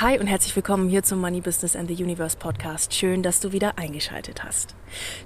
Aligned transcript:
Hi 0.00 0.18
und 0.18 0.28
herzlich 0.28 0.56
willkommen 0.56 0.88
hier 0.88 1.02
zum 1.02 1.20
Money 1.20 1.42
Business 1.42 1.76
and 1.76 1.86
the 1.86 2.02
Universe 2.02 2.34
Podcast. 2.34 2.94
Schön, 2.94 3.22
dass 3.22 3.40
du 3.40 3.52
wieder 3.52 3.76
eingeschaltet 3.76 4.42
hast. 4.42 4.74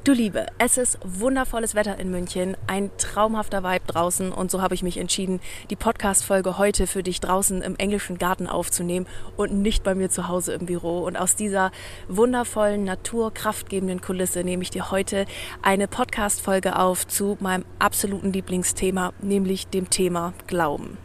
Du 0.03 0.11
Liebe, 0.11 0.47
es 0.59 0.79
ist 0.79 0.99
wundervolles 1.05 1.77
Wetter 1.77 1.97
in 2.01 2.11
München, 2.11 2.57
ein 2.67 2.91
traumhafter 2.99 3.63
Vibe 3.63 3.85
draußen 3.87 4.33
und 4.33 4.51
so 4.51 4.63
habe 4.63 4.75
ich 4.75 4.83
mich 4.83 4.97
entschieden, 4.97 5.39
die 5.71 5.77
Podcast-Folge 5.77 6.59
heute 6.59 6.89
für 6.89 7.05
dich 7.05 7.21
draußen 7.21 7.63
im 7.63 7.77
englischen 7.77 8.19
Garten 8.19 8.49
aufzunehmen 8.49 9.07
und 9.37 9.53
nicht 9.53 9.85
bei 9.85 9.95
mir 9.95 10.11
zu 10.11 10.27
Hause 10.27 10.55
im 10.55 10.67
Büro. 10.67 11.05
Und 11.05 11.17
aus 11.17 11.37
dieser 11.37 11.71
wundervollen, 12.09 12.83
naturkraftgebenden 12.83 14.01
Kulisse 14.01 14.43
nehme 14.43 14.65
ich 14.65 14.71
dir 14.71 14.91
heute 14.91 15.27
eine 15.63 15.87
Podcast-Folge 15.87 16.77
auf 16.81 17.07
zu 17.07 17.37
meinem 17.39 17.65
absoluten 17.79 18.33
Lieblingsthema, 18.33 19.13
nämlich 19.23 19.69
dem 19.69 19.89
Thema 19.89 20.33
Glauben. 20.49 20.99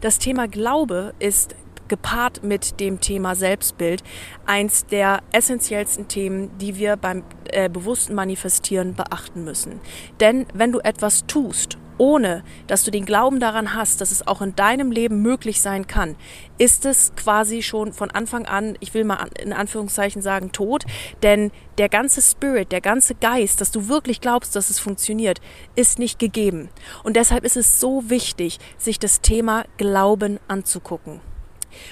Das 0.00 0.18
Thema 0.18 0.48
Glaube 0.48 1.14
ist 1.20 1.54
gepaart 1.88 2.42
mit 2.42 2.80
dem 2.80 3.00
Thema 3.00 3.34
Selbstbild 3.34 4.02
eins 4.44 4.86
der 4.86 5.20
essentiellsten 5.32 6.08
Themen, 6.08 6.56
die 6.58 6.76
wir 6.76 6.96
beim 6.96 7.24
äh, 7.50 7.68
bewussten 7.68 8.14
Manifestieren 8.14 8.94
beachten 8.94 9.44
müssen. 9.44 9.80
Denn 10.20 10.46
wenn 10.54 10.72
du 10.72 10.80
etwas 10.80 11.26
tust, 11.26 11.78
ohne 11.98 12.42
dass 12.66 12.84
du 12.84 12.90
den 12.90 13.04
Glauben 13.04 13.40
daran 13.40 13.74
hast, 13.74 14.00
dass 14.00 14.10
es 14.10 14.26
auch 14.26 14.42
in 14.42 14.54
deinem 14.54 14.90
Leben 14.90 15.22
möglich 15.22 15.60
sein 15.60 15.86
kann, 15.86 16.16
ist 16.58 16.84
es 16.84 17.12
quasi 17.16 17.62
schon 17.62 17.92
von 17.92 18.10
Anfang 18.10 18.46
an, 18.46 18.76
ich 18.80 18.94
will 18.94 19.04
mal 19.04 19.28
in 19.40 19.52
Anführungszeichen 19.52 20.22
sagen, 20.22 20.52
tot. 20.52 20.84
Denn 21.22 21.50
der 21.78 21.88
ganze 21.88 22.22
Spirit, 22.22 22.72
der 22.72 22.80
ganze 22.80 23.14
Geist, 23.14 23.60
dass 23.60 23.70
du 23.70 23.88
wirklich 23.88 24.20
glaubst, 24.20 24.56
dass 24.56 24.70
es 24.70 24.78
funktioniert, 24.78 25.40
ist 25.74 25.98
nicht 25.98 26.18
gegeben. 26.18 26.68
Und 27.02 27.16
deshalb 27.16 27.44
ist 27.44 27.56
es 27.56 27.80
so 27.80 28.08
wichtig, 28.10 28.58
sich 28.78 28.98
das 28.98 29.20
Thema 29.20 29.64
Glauben 29.76 30.38
anzugucken. 30.48 31.20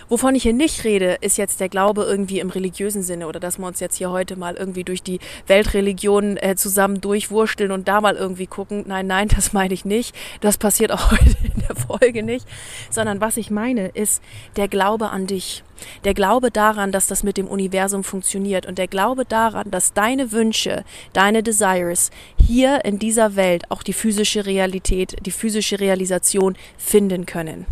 Wovon 0.08 0.34
ich 0.34 0.42
hier 0.42 0.52
nicht 0.52 0.84
rede, 0.84 1.18
ist 1.20 1.38
jetzt 1.38 1.60
der 1.60 1.68
Glaube 1.68 2.04
irgendwie 2.04 2.40
im 2.40 2.50
religiösen 2.50 3.02
Sinne 3.02 3.26
oder 3.26 3.40
dass 3.40 3.58
wir 3.58 3.66
uns 3.66 3.80
jetzt 3.80 3.96
hier 3.96 4.10
heute 4.10 4.36
mal 4.36 4.54
irgendwie 4.54 4.84
durch 4.84 5.02
die 5.02 5.20
Weltreligionen 5.46 6.36
äh, 6.36 6.56
zusammen 6.56 7.00
durchwursteln 7.00 7.70
und 7.70 7.88
da 7.88 8.00
mal 8.00 8.16
irgendwie 8.16 8.46
gucken. 8.46 8.84
Nein, 8.86 9.06
nein, 9.06 9.28
das 9.34 9.52
meine 9.52 9.74
ich 9.74 9.84
nicht. 9.84 10.14
Das 10.40 10.58
passiert 10.58 10.92
auch 10.92 11.10
heute 11.10 11.36
in 11.42 11.62
der 11.68 11.76
Folge 11.76 12.22
nicht. 12.22 12.46
Sondern 12.90 13.20
was 13.20 13.36
ich 13.36 13.50
meine, 13.50 13.88
ist 13.88 14.22
der 14.56 14.68
Glaube 14.68 15.10
an 15.10 15.26
dich. 15.26 15.62
Der 16.04 16.14
Glaube 16.14 16.50
daran, 16.50 16.92
dass 16.92 17.06
das 17.06 17.22
mit 17.22 17.36
dem 17.36 17.48
Universum 17.48 18.04
funktioniert 18.04 18.66
und 18.66 18.78
der 18.78 18.88
Glaube 18.88 19.24
daran, 19.24 19.70
dass 19.70 19.92
deine 19.92 20.32
Wünsche, 20.32 20.84
deine 21.12 21.42
Desires 21.42 22.10
hier 22.38 22.84
in 22.84 22.98
dieser 22.98 23.36
Welt 23.36 23.70
auch 23.70 23.82
die 23.82 23.92
physische 23.92 24.46
Realität, 24.46 25.16
die 25.24 25.30
physische 25.30 25.80
Realisation 25.80 26.56
finden 26.78 27.26
können. 27.26 27.66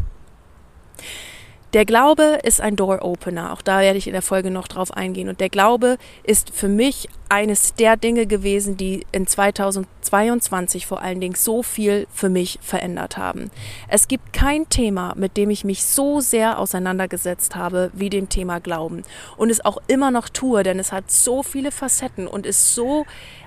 Der 1.73 1.87
Glaube 1.87 2.39
ist 2.43 2.61
ein 2.61 2.77
Door-Opener. 2.77 3.51
Auch 3.51 3.63
da 3.63 3.81
werde 3.81 3.97
ich 3.97 4.07
in 4.07 4.13
der 4.13 4.21
Folge 4.21 4.51
noch 4.51 4.69
drauf 4.69 4.93
eingehen. 4.93 5.31
Und 5.31 5.41
der 5.41 5.49
Glaube 5.49 5.97
ist 6.23 6.51
für 6.51 6.69
mich 6.69 7.09
eines 7.31 7.75
der 7.75 7.97
Dinge 7.97 8.27
gewesen, 8.27 8.77
die 8.77 9.07
in 9.11 9.27
2022 9.27 10.87
vor 10.87 11.01
allen 11.01 11.23
Dingen 11.23 11.35
so 11.35 11.63
viel 11.63 12.07
für 12.13 12.29
mich 12.29 12.59
verändert 12.61 13.17
haben. 13.17 13.51
Es 13.89 14.07
gibt 14.07 14.35
kein 14.35 14.69
Thema, 14.69 15.15
mit 15.17 15.39
dem 15.39 15.49
ich 15.49 15.65
mich 15.65 15.83
so 15.83 16.21
sehr 16.21 16.59
auseinandergesetzt 16.59 17.57
habe 17.57 17.91
wie 17.95 18.11
dem 18.11 18.29
Thema 18.29 18.61
Glauben. 18.61 19.03
Und 19.39 19.49
es 19.49 19.65
auch 19.65 19.79
immer 19.87 20.11
noch 20.11 20.29
tue, 20.29 20.63
denn 20.65 20.79
es 20.79 20.93
hat 20.93 21.11
so 21.11 21.43
viele 21.43 21.73
Facetten 21.73 22.27
und 22.27 22.45
ist 22.45 22.75
so 22.75 23.07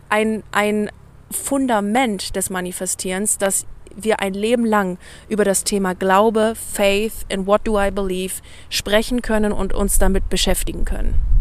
ein, 0.09 0.41
ein 0.51 0.89
Fundament 1.29 2.35
des 2.35 2.49
Manifestierens, 2.49 3.37
dass 3.37 3.67
wir 3.95 4.19
ein 4.19 4.33
Leben 4.33 4.65
lang 4.65 4.97
über 5.29 5.43
das 5.43 5.63
Thema 5.63 5.93
Glaube, 5.93 6.53
Faith 6.55 7.25
and 7.31 7.47
What 7.47 7.61
Do 7.65 7.79
I 7.79 7.91
Believe 7.91 8.35
sprechen 8.69 9.21
können 9.21 9.51
und 9.51 9.73
uns 9.73 9.99
damit 9.99 10.29
beschäftigen 10.29 10.85
können. 10.85 11.34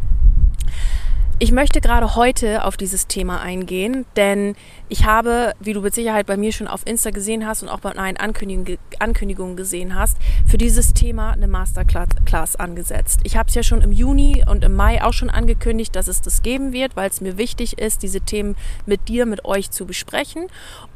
Ich 1.40 1.50
möchte 1.50 1.80
gerade 1.80 2.14
heute 2.14 2.64
auf 2.64 2.76
dieses 2.76 3.08
Thema 3.08 3.40
eingehen, 3.40 4.06
denn 4.14 4.54
ich 4.88 5.04
habe, 5.04 5.52
wie 5.58 5.72
du 5.72 5.80
mit 5.80 5.92
Sicherheit 5.92 6.26
bei 6.26 6.36
mir 6.36 6.52
schon 6.52 6.68
auf 6.68 6.86
Insta 6.86 7.10
gesehen 7.10 7.44
hast 7.44 7.64
und 7.64 7.68
auch 7.68 7.80
bei 7.80 7.92
meinen 7.92 8.16
Ankündigungen 8.16 9.56
gesehen 9.56 9.96
hast, 9.96 10.16
für 10.46 10.58
dieses 10.58 10.94
Thema 10.94 11.32
eine 11.32 11.48
Masterclass 11.48 12.54
angesetzt. 12.54 13.18
Ich 13.24 13.36
habe 13.36 13.48
es 13.48 13.56
ja 13.56 13.64
schon 13.64 13.82
im 13.82 13.90
Juni 13.90 14.44
und 14.48 14.62
im 14.62 14.76
Mai 14.76 15.02
auch 15.02 15.12
schon 15.12 15.28
angekündigt, 15.28 15.96
dass 15.96 16.06
es 16.06 16.22
das 16.22 16.42
geben 16.42 16.72
wird, 16.72 16.94
weil 16.94 17.10
es 17.10 17.20
mir 17.20 17.36
wichtig 17.36 17.78
ist, 17.78 18.04
diese 18.04 18.20
Themen 18.20 18.54
mit 18.86 19.08
dir, 19.08 19.26
mit 19.26 19.44
euch 19.44 19.72
zu 19.72 19.86
besprechen. 19.86 20.46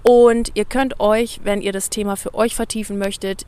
Und 0.05 0.53
ihr 0.55 0.65
könnt 0.65 1.01
euch, 1.01 1.41
wenn 1.43 1.61
ihr 1.61 1.73
das 1.73 1.91
Thema 1.91 2.15
für 2.15 2.33
euch 2.35 2.55
vertiefen 2.55 2.97
möchtet, 2.97 3.45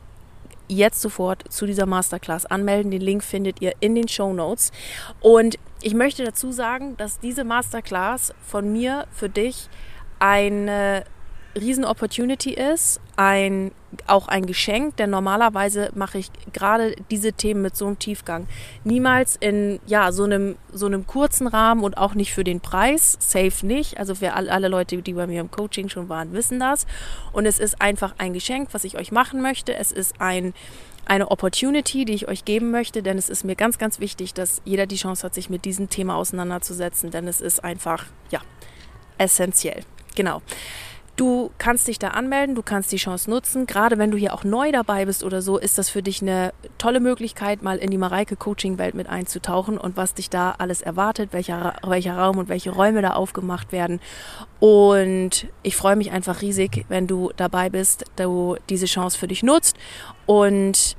jetzt 0.71 1.01
sofort 1.01 1.43
zu 1.51 1.65
dieser 1.65 1.85
Masterclass 1.85 2.45
anmelden. 2.45 2.91
Den 2.91 3.01
Link 3.01 3.23
findet 3.23 3.61
ihr 3.61 3.73
in 3.79 3.95
den 3.95 4.07
Show 4.07 4.33
Notes. 4.33 4.71
Und 5.19 5.57
ich 5.81 5.93
möchte 5.93 6.23
dazu 6.23 6.51
sagen, 6.51 6.95
dass 6.97 7.19
diese 7.19 7.43
Masterclass 7.43 8.33
von 8.45 8.71
mir 8.71 9.07
für 9.11 9.29
dich 9.29 9.67
eine 10.19 11.03
riesen 11.59 11.83
Opportunity 11.83 12.53
ist, 12.53 13.01
ein, 13.21 13.71
auch 14.07 14.27
ein 14.27 14.45
Geschenk, 14.45 14.97
denn 14.97 15.09
normalerweise 15.09 15.91
mache 15.93 16.17
ich 16.17 16.31
gerade 16.53 16.95
diese 17.11 17.33
Themen 17.33 17.61
mit 17.61 17.75
so 17.75 17.85
einem 17.85 17.99
Tiefgang 17.99 18.47
niemals 18.83 19.35
in 19.35 19.79
ja, 19.85 20.11
so, 20.11 20.23
einem, 20.23 20.55
so 20.73 20.87
einem 20.87 21.05
kurzen 21.05 21.47
Rahmen 21.47 21.83
und 21.83 21.97
auch 21.97 22.15
nicht 22.15 22.33
für 22.33 22.43
den 22.43 22.61
Preis, 22.61 23.17
safe 23.19 23.65
nicht. 23.65 23.99
Also 23.99 24.15
für 24.15 24.33
alle, 24.33 24.67
Leute, 24.67 25.01
die 25.01 25.13
bei 25.13 25.27
mir 25.27 25.41
im 25.41 25.51
Coaching 25.51 25.89
schon 25.89 26.09
waren, 26.09 26.33
wissen 26.33 26.59
das. 26.59 26.87
Und 27.31 27.45
es 27.45 27.59
ist 27.59 27.81
einfach 27.81 28.15
ein 28.17 28.33
Geschenk, 28.33 28.69
was 28.71 28.83
ich 28.83 28.97
euch 28.97 29.11
machen 29.11 29.41
möchte. 29.41 29.75
Es 29.75 29.91
ist 29.91 30.19
ein 30.19 30.53
eine 31.03 31.31
Opportunity, 31.31 32.05
die 32.05 32.13
ich 32.13 32.27
euch 32.27 32.45
geben 32.45 32.69
möchte, 32.69 33.01
denn 33.01 33.17
es 33.17 33.27
ist 33.27 33.43
mir 33.43 33.55
ganz, 33.55 33.79
ganz 33.79 33.99
wichtig, 33.99 34.35
dass 34.35 34.61
jeder 34.65 34.85
die 34.85 34.97
Chance 34.97 35.25
hat, 35.25 35.33
sich 35.33 35.49
mit 35.49 35.65
diesem 35.65 35.89
Thema 35.89 36.15
auseinanderzusetzen, 36.15 37.09
denn 37.09 37.27
es 37.27 37.41
ist 37.41 37.63
einfach, 37.63 38.05
ja, 38.29 38.39
essentiell. 39.17 39.83
Genau. 40.15 40.43
Du 41.21 41.51
kannst 41.59 41.87
dich 41.87 41.99
da 41.99 42.07
anmelden, 42.07 42.55
du 42.55 42.63
kannst 42.63 42.91
die 42.91 42.97
Chance 42.97 43.29
nutzen. 43.29 43.67
Gerade 43.67 43.99
wenn 43.99 44.09
du 44.09 44.17
hier 44.17 44.33
auch 44.33 44.43
neu 44.43 44.71
dabei 44.71 45.05
bist 45.05 45.23
oder 45.23 45.43
so, 45.43 45.59
ist 45.59 45.77
das 45.77 45.87
für 45.87 46.01
dich 46.01 46.23
eine 46.23 46.51
tolle 46.79 46.99
Möglichkeit, 46.99 47.61
mal 47.61 47.77
in 47.77 47.91
die 47.91 47.99
Mareike 47.99 48.35
Coaching 48.35 48.79
Welt 48.79 48.95
mit 48.95 49.07
einzutauchen 49.07 49.77
und 49.77 49.97
was 49.97 50.15
dich 50.15 50.31
da 50.31 50.55
alles 50.57 50.81
erwartet, 50.81 51.31
welcher, 51.31 51.75
welcher 51.83 52.17
Raum 52.17 52.39
und 52.39 52.49
welche 52.49 52.71
Räume 52.71 53.03
da 53.03 53.11
aufgemacht 53.11 53.71
werden. 53.71 53.99
Und 54.59 55.45
ich 55.61 55.75
freue 55.75 55.95
mich 55.95 56.11
einfach 56.11 56.41
riesig, 56.41 56.85
wenn 56.89 57.05
du 57.05 57.29
dabei 57.37 57.69
bist, 57.69 58.03
du 58.15 58.57
diese 58.69 58.87
Chance 58.87 59.15
für 59.15 59.27
dich 59.27 59.43
nutzt 59.43 59.77
und 60.25 60.97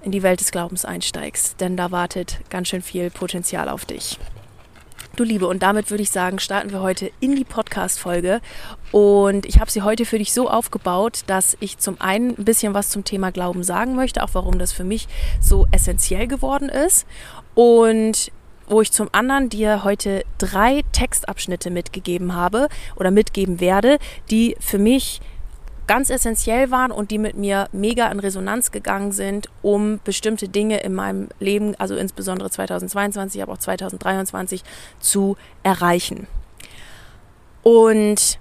in 0.00 0.12
die 0.12 0.22
Welt 0.22 0.40
des 0.40 0.50
Glaubens 0.50 0.86
einsteigst, 0.86 1.60
denn 1.60 1.76
da 1.76 1.90
wartet 1.90 2.40
ganz 2.48 2.68
schön 2.68 2.80
viel 2.80 3.10
Potenzial 3.10 3.68
auf 3.68 3.84
dich. 3.84 4.18
Du 5.18 5.24
Liebe, 5.24 5.48
und 5.48 5.64
damit 5.64 5.90
würde 5.90 6.04
ich 6.04 6.12
sagen, 6.12 6.38
starten 6.38 6.70
wir 6.70 6.80
heute 6.80 7.10
in 7.18 7.34
die 7.34 7.42
Podcast-Folge. 7.42 8.40
Und 8.90 9.44
ich 9.44 9.60
habe 9.60 9.70
sie 9.70 9.82
heute 9.82 10.04
für 10.04 10.18
dich 10.18 10.32
so 10.32 10.48
aufgebaut, 10.48 11.22
dass 11.26 11.56
ich 11.60 11.78
zum 11.78 12.00
einen 12.00 12.30
ein 12.38 12.44
bisschen 12.44 12.74
was 12.74 12.90
zum 12.90 13.04
Thema 13.04 13.30
Glauben 13.30 13.62
sagen 13.62 13.94
möchte, 13.94 14.22
auch 14.22 14.30
warum 14.32 14.58
das 14.58 14.72
für 14.72 14.84
mich 14.84 15.08
so 15.40 15.66
essentiell 15.72 16.26
geworden 16.26 16.68
ist. 16.68 17.06
Und 17.54 18.32
wo 18.66 18.80
ich 18.80 18.92
zum 18.92 19.08
anderen 19.12 19.48
dir 19.48 19.84
heute 19.84 20.24
drei 20.36 20.82
Textabschnitte 20.92 21.70
mitgegeben 21.70 22.34
habe 22.34 22.68
oder 22.96 23.10
mitgeben 23.10 23.60
werde, 23.60 23.98
die 24.30 24.56
für 24.60 24.78
mich 24.78 25.20
ganz 25.86 26.10
essentiell 26.10 26.70
waren 26.70 26.92
und 26.92 27.10
die 27.10 27.18
mit 27.18 27.36
mir 27.36 27.68
mega 27.72 28.08
in 28.08 28.20
Resonanz 28.20 28.70
gegangen 28.70 29.10
sind, 29.10 29.48
um 29.62 30.00
bestimmte 30.04 30.48
Dinge 30.48 30.80
in 30.80 30.94
meinem 30.94 31.28
Leben, 31.40 31.74
also 31.76 31.96
insbesondere 31.96 32.50
2022, 32.50 33.42
aber 33.42 33.54
auch 33.54 33.58
2023 33.58 34.62
zu 35.00 35.36
erreichen. 35.62 36.26
Und 37.62 38.38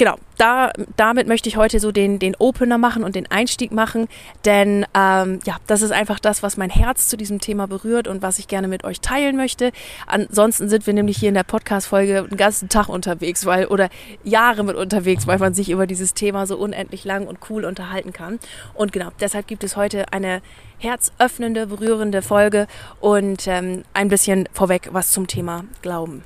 genau, 0.00 0.16
da, 0.38 0.72
damit 0.96 1.28
möchte 1.28 1.50
ich 1.50 1.58
heute 1.58 1.78
so 1.78 1.92
den, 1.92 2.18
den 2.18 2.34
Opener 2.38 2.78
machen 2.78 3.04
und 3.04 3.16
den 3.16 3.30
Einstieg 3.30 3.70
machen, 3.70 4.08
denn 4.46 4.86
ähm, 4.94 5.40
ja, 5.44 5.58
das 5.66 5.82
ist 5.82 5.90
einfach 5.90 6.18
das, 6.18 6.42
was 6.42 6.56
mein 6.56 6.70
Herz 6.70 7.08
zu 7.08 7.18
diesem 7.18 7.38
Thema 7.38 7.66
berührt 7.66 8.08
und 8.08 8.22
was 8.22 8.38
ich 8.38 8.48
gerne 8.48 8.66
mit 8.66 8.82
euch 8.82 9.02
teilen 9.02 9.36
möchte. 9.36 9.72
Ansonsten 10.06 10.70
sind 10.70 10.86
wir 10.86 10.94
nämlich 10.94 11.18
hier 11.18 11.28
in 11.28 11.34
der 11.34 11.42
Podcast-Folge 11.42 12.26
den 12.30 12.38
ganzen 12.38 12.70
Tag 12.70 12.88
unterwegs, 12.88 13.44
weil 13.44 13.66
oder 13.66 13.90
Jahre 14.24 14.64
mit 14.64 14.74
unterwegs, 14.74 15.26
weil 15.26 15.38
man 15.38 15.52
sich 15.52 15.68
über 15.68 15.86
dieses 15.86 16.14
Thema 16.14 16.46
so 16.46 16.56
unendlich 16.56 17.04
lang 17.04 17.26
und 17.26 17.38
cool 17.50 17.66
unterhalten 17.66 18.14
kann. 18.14 18.38
Und 18.72 18.92
genau, 18.92 19.10
deshalb 19.20 19.48
gibt 19.48 19.64
es 19.64 19.76
heute 19.76 20.14
eine 20.14 20.40
herzöffnende, 20.78 21.66
berührende 21.66 22.22
Folge 22.22 22.68
und 23.00 23.46
ähm, 23.46 23.82
ein 23.92 24.08
bisschen 24.08 24.48
vorweg 24.54 24.88
was 24.92 25.12
zum 25.12 25.26
Thema 25.26 25.64
Glauben. 25.82 26.24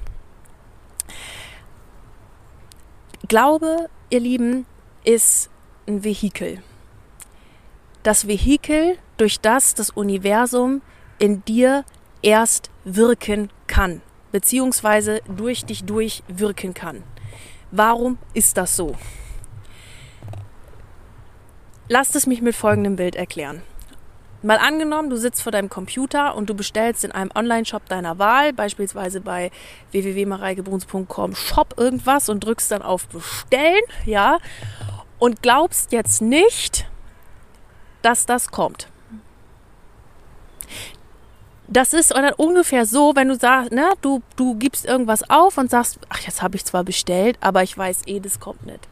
Glaube, 3.26 3.88
ihr 4.10 4.20
Lieben, 4.20 4.66
ist 5.02 5.48
ein 5.86 6.04
Vehikel. 6.04 6.62
Das 8.02 8.26
Vehikel, 8.28 8.98
durch 9.16 9.40
das 9.40 9.74
das 9.74 9.88
Universum 9.88 10.82
in 11.18 11.42
dir 11.44 11.84
erst 12.20 12.70
wirken 12.84 13.50
kann, 13.66 14.02
beziehungsweise 14.30 15.20
durch 15.26 15.64
dich 15.64 15.84
durchwirken 15.84 16.74
kann. 16.74 17.02
Warum 17.70 18.18
ist 18.34 18.58
das 18.58 18.76
so? 18.76 18.94
Lasst 21.88 22.16
es 22.16 22.26
mich 22.26 22.42
mit 22.42 22.54
folgendem 22.54 22.96
Bild 22.96 23.16
erklären. 23.16 23.62
Mal 24.44 24.58
angenommen, 24.58 25.08
du 25.08 25.16
sitzt 25.16 25.42
vor 25.42 25.52
deinem 25.52 25.70
Computer 25.70 26.34
und 26.34 26.50
du 26.50 26.54
bestellst 26.54 27.02
in 27.02 27.12
einem 27.12 27.30
Online-Shop 27.34 27.88
deiner 27.88 28.18
Wahl, 28.18 28.52
beispielsweise 28.52 29.22
bei 29.22 29.50
www.mareikebruns.com 29.92 31.34
Shop 31.34 31.72
irgendwas 31.78 32.28
und 32.28 32.44
drückst 32.44 32.70
dann 32.70 32.82
auf 32.82 33.08
Bestellen, 33.08 33.80
ja, 34.04 34.36
und 35.18 35.40
glaubst 35.40 35.92
jetzt 35.92 36.20
nicht, 36.20 36.86
dass 38.02 38.26
das 38.26 38.50
kommt. 38.50 38.88
Das 41.66 41.94
ist 41.94 42.14
ungefähr 42.36 42.84
so, 42.84 43.16
wenn 43.16 43.28
du 43.28 43.36
sagst, 43.36 43.72
ne, 43.72 43.94
du, 44.02 44.22
du 44.36 44.56
gibst 44.56 44.84
irgendwas 44.84 45.28
auf 45.30 45.56
und 45.56 45.70
sagst, 45.70 45.98
ach, 46.10 46.20
jetzt 46.20 46.42
habe 46.42 46.56
ich 46.56 46.66
zwar 46.66 46.84
bestellt, 46.84 47.38
aber 47.40 47.62
ich 47.62 47.78
weiß 47.78 48.02
eh, 48.08 48.20
das 48.20 48.40
kommt 48.40 48.66
nicht. 48.66 48.88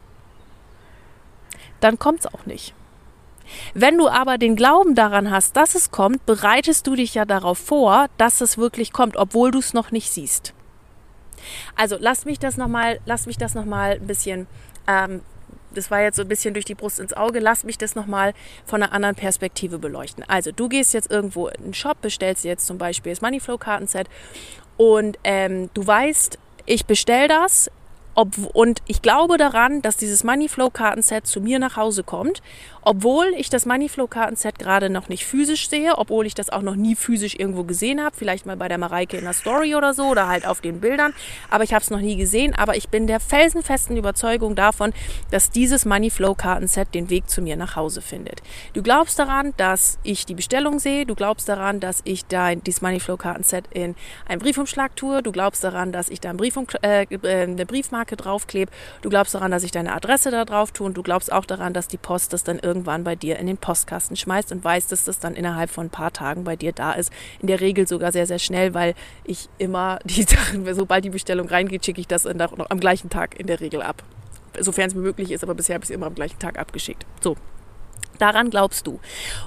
Dann 1.81 1.99
kommt 1.99 2.21
es 2.21 2.27
auch 2.27 2.47
nicht. 2.47 2.75
Wenn 3.75 3.99
du 3.99 4.09
aber 4.09 4.39
den 4.39 4.57
Glauben 4.57 4.95
daran 4.95 5.31
hast, 5.31 5.57
dass 5.57 5.75
es 5.75 5.91
kommt, 5.91 6.25
bereitest 6.27 6.87
du 6.87 6.95
dich 6.95 7.15
ja 7.15 7.25
darauf 7.25 7.59
vor, 7.59 8.07
dass 8.19 8.41
es 8.41 8.59
wirklich 8.59 8.93
kommt, 8.93 9.17
obwohl 9.17 9.51
du 9.51 9.59
es 9.59 9.75
noch 9.75 9.91
nicht 9.91 10.11
siehst. 10.11 10.55
Also 11.77 11.97
lass 11.99 12.25
mich 12.25 12.39
das 12.39 12.57
nochmal, 12.57 13.01
lass 13.07 13.27
mich 13.27 13.37
das 13.37 13.55
nochmal 13.55 13.93
ein 13.93 14.07
bisschen, 14.07 14.47
ähm, 14.87 15.23
das 15.75 15.91
war 15.91 16.03
jetzt 16.03 16.17
so 16.17 16.23
ein 16.23 16.29
bisschen 16.29 16.55
durch 16.55 16.65
die 16.65 16.75
Brust 16.75 17.01
ins 17.01 17.15
Auge, 17.15 17.41
lass 17.41 17.65
mich 17.65 17.79
das 17.79 17.95
nochmal 17.95 18.35
von 18.65 18.83
einer 18.83 18.93
anderen 18.93 19.17
Perspektive 19.17 19.79
beleuchten. 19.79 20.25
Also 20.29 20.53
du 20.53 20.69
gehst 20.69 20.95
jetzt 20.95 21.11
irgendwo 21.11 21.49
in 21.49 21.65
einen 21.65 21.75
Shop, 21.75 22.01
bestellst 22.01 22.45
jetzt 22.45 22.67
zum 22.67 22.79
Beispiel 22.79 23.13
das 23.13 23.23
Moneyflow 23.23 23.59
Kartenset 23.59 24.09
und 24.77 25.19
ähm, 25.25 25.71
du 25.75 25.87
weißt, 25.87 26.39
ich 26.67 26.87
bestelle 26.87 27.29
das, 27.29 27.71
ob, 28.15 28.37
und 28.53 28.83
ich 28.87 29.01
glaube 29.01 29.39
daran, 29.39 29.81
dass 29.83 29.97
dieses 29.97 30.23
Moneyflow-Kartenset 30.23 31.27
zu 31.27 31.41
mir 31.41 31.59
nach 31.59 31.77
Hause 31.77 32.05
kommt, 32.05 32.43
obwohl 32.83 33.27
ich 33.37 33.51
das 33.51 33.67
Moneyflow-Kartenset 33.67 34.59
gerade 34.59 34.91
noch 34.91 35.09
nicht 35.09 35.25
physisch 35.25 35.69
sehe, 35.69 35.97
obwohl 35.99 36.27
ich 36.27 36.35
das 36.35 36.51
auch 36.51 36.63
noch 36.63 36.77
nie 36.77 36.95
physisch 36.95 37.35
irgendwo 37.39 37.65
gesehen 37.65 38.03
habe, 38.03 38.17
vielleicht 38.17 38.47
mal 38.47 38.57
bei 38.57 38.69
der 38.69 38.79
Mareike 38.79 39.17
in 39.17 39.25
der 39.25 39.33
Story 39.33 39.75
oder 39.75 39.95
so 39.95 40.09
oder 40.09 40.29
halt 40.29 40.47
auf 40.47 40.61
den 40.61 40.81
Bildern, 40.81 41.15
aber 41.51 41.65
ich 41.65 41.73
habe 41.73 41.83
es 41.83 41.91
noch 41.91 42.01
nie 42.01 42.17
gesehen, 42.17 42.55
aber 42.55 42.77
ich 42.77 42.89
bin 42.89 43.07
der 43.07 43.21
felsenfesten 43.21 43.97
Überzeugung 43.97 44.55
davon, 44.55 44.93
dass 45.31 45.51
dieses 45.51 45.85
Moneyflow-Kartenset 45.85 46.95
den 46.95 47.11
Weg 47.11 47.29
zu 47.29 47.43
mir 47.43 47.57
nach 47.57 47.77
Hause 47.77 48.03
findet. 48.03 48.43
Du 48.73 48.83
glaubst 48.83 49.19
daran, 49.19 49.55
dass 49.57 49.99
ich 50.03 50.27
die 50.27 50.35
Bestellung 50.35 50.79
sehe, 50.79 51.07
du 51.07 51.15
glaubst 51.15 51.49
daran, 51.49 51.81
dass 51.81 52.01
ich 52.05 52.27
da 52.27 52.55
dieses 52.55 52.83
Moneyflow-Kartenset 52.83 53.65
in 53.71 53.95
einen 54.27 54.41
Briefumschlag 54.41 54.97
tue, 54.97 55.23
du 55.23 55.33
glaubst 55.33 55.65
daran, 55.65 55.93
dass 55.93 56.09
ich 56.09 56.21
da 56.21 56.31
einen 56.31 56.39
Briefum, 56.39 56.67
äh, 56.83 57.05
äh 57.05 57.43
eine 57.43 57.67
Briefmarke 57.67 58.17
draufklebe. 58.17 58.71
Du 59.03 59.11
glaubst 59.11 59.35
daran, 59.35 59.51
dass 59.51 59.63
ich 59.63 59.71
deine 59.71 59.93
Adresse 59.93 60.31
da 60.31 60.45
drauf 60.45 60.73
tue 60.73 60.87
und 60.87 60.97
du 60.97 61.03
glaubst 61.03 61.33
auch 61.33 61.45
daran, 61.45 61.73
dass 61.73 61.89
die 61.89 61.97
Post 61.97 62.33
das 62.33 62.45
dann 62.45 62.59
irgendwann 62.73 63.05
bei 63.05 63.17
dir 63.17 63.39
in 63.39 63.47
den 63.47 63.59
Postkasten 63.59 64.17
schmeißt 64.17 64.51
und 64.51 64.65
weißt, 64.65 64.91
dass 64.91 65.05
das 65.05 65.19
dann 65.19 65.35
innerhalb 65.35 65.69
von 65.69 65.87
ein 65.87 65.91
paar 65.91 66.13
Tagen 66.13 66.45
bei 66.45 66.57
dir 66.57 66.73
da 66.73 66.93
ist. 66.93 67.13
In 67.41 67.49
der 67.49 67.61
Regel 67.61 67.87
sogar 67.87 68.13
sehr, 68.13 68.27
sehr 68.27 68.39
schnell, 68.39 68.73
weil 68.73 68.95
ich 69.25 69.51
immer 69.59 69.99
die 70.05 70.23
Sachen, 70.23 70.75
sobald 70.75 71.05
die 71.05 71.11
Bestellung 71.11 71.49
reingeht, 71.49 71.85
schicke 71.85 72.01
ich 72.01 72.09
das 72.09 72.25
noch 72.25 72.71
am 72.71 72.81
gleichen 72.81 73.11
Tag 73.11 73.39
in 73.39 73.47
der 73.47 73.61
Regel 73.61 73.83
ab. 73.83 74.03
Sofern 74.59 74.89
es 74.89 74.95
mir 74.95 75.03
möglich 75.03 75.31
ist, 75.31 75.43
aber 75.43 75.55
bisher 75.55 75.75
habe 75.75 75.85
ich 75.85 75.91
es 75.91 75.95
immer 75.95 76.07
am 76.07 76.15
gleichen 76.15 76.39
Tag 76.39 76.59
abgeschickt. 76.59 77.07
So, 77.21 77.37
Daran 78.23 78.51
glaubst 78.51 78.87
du. 78.87 79.01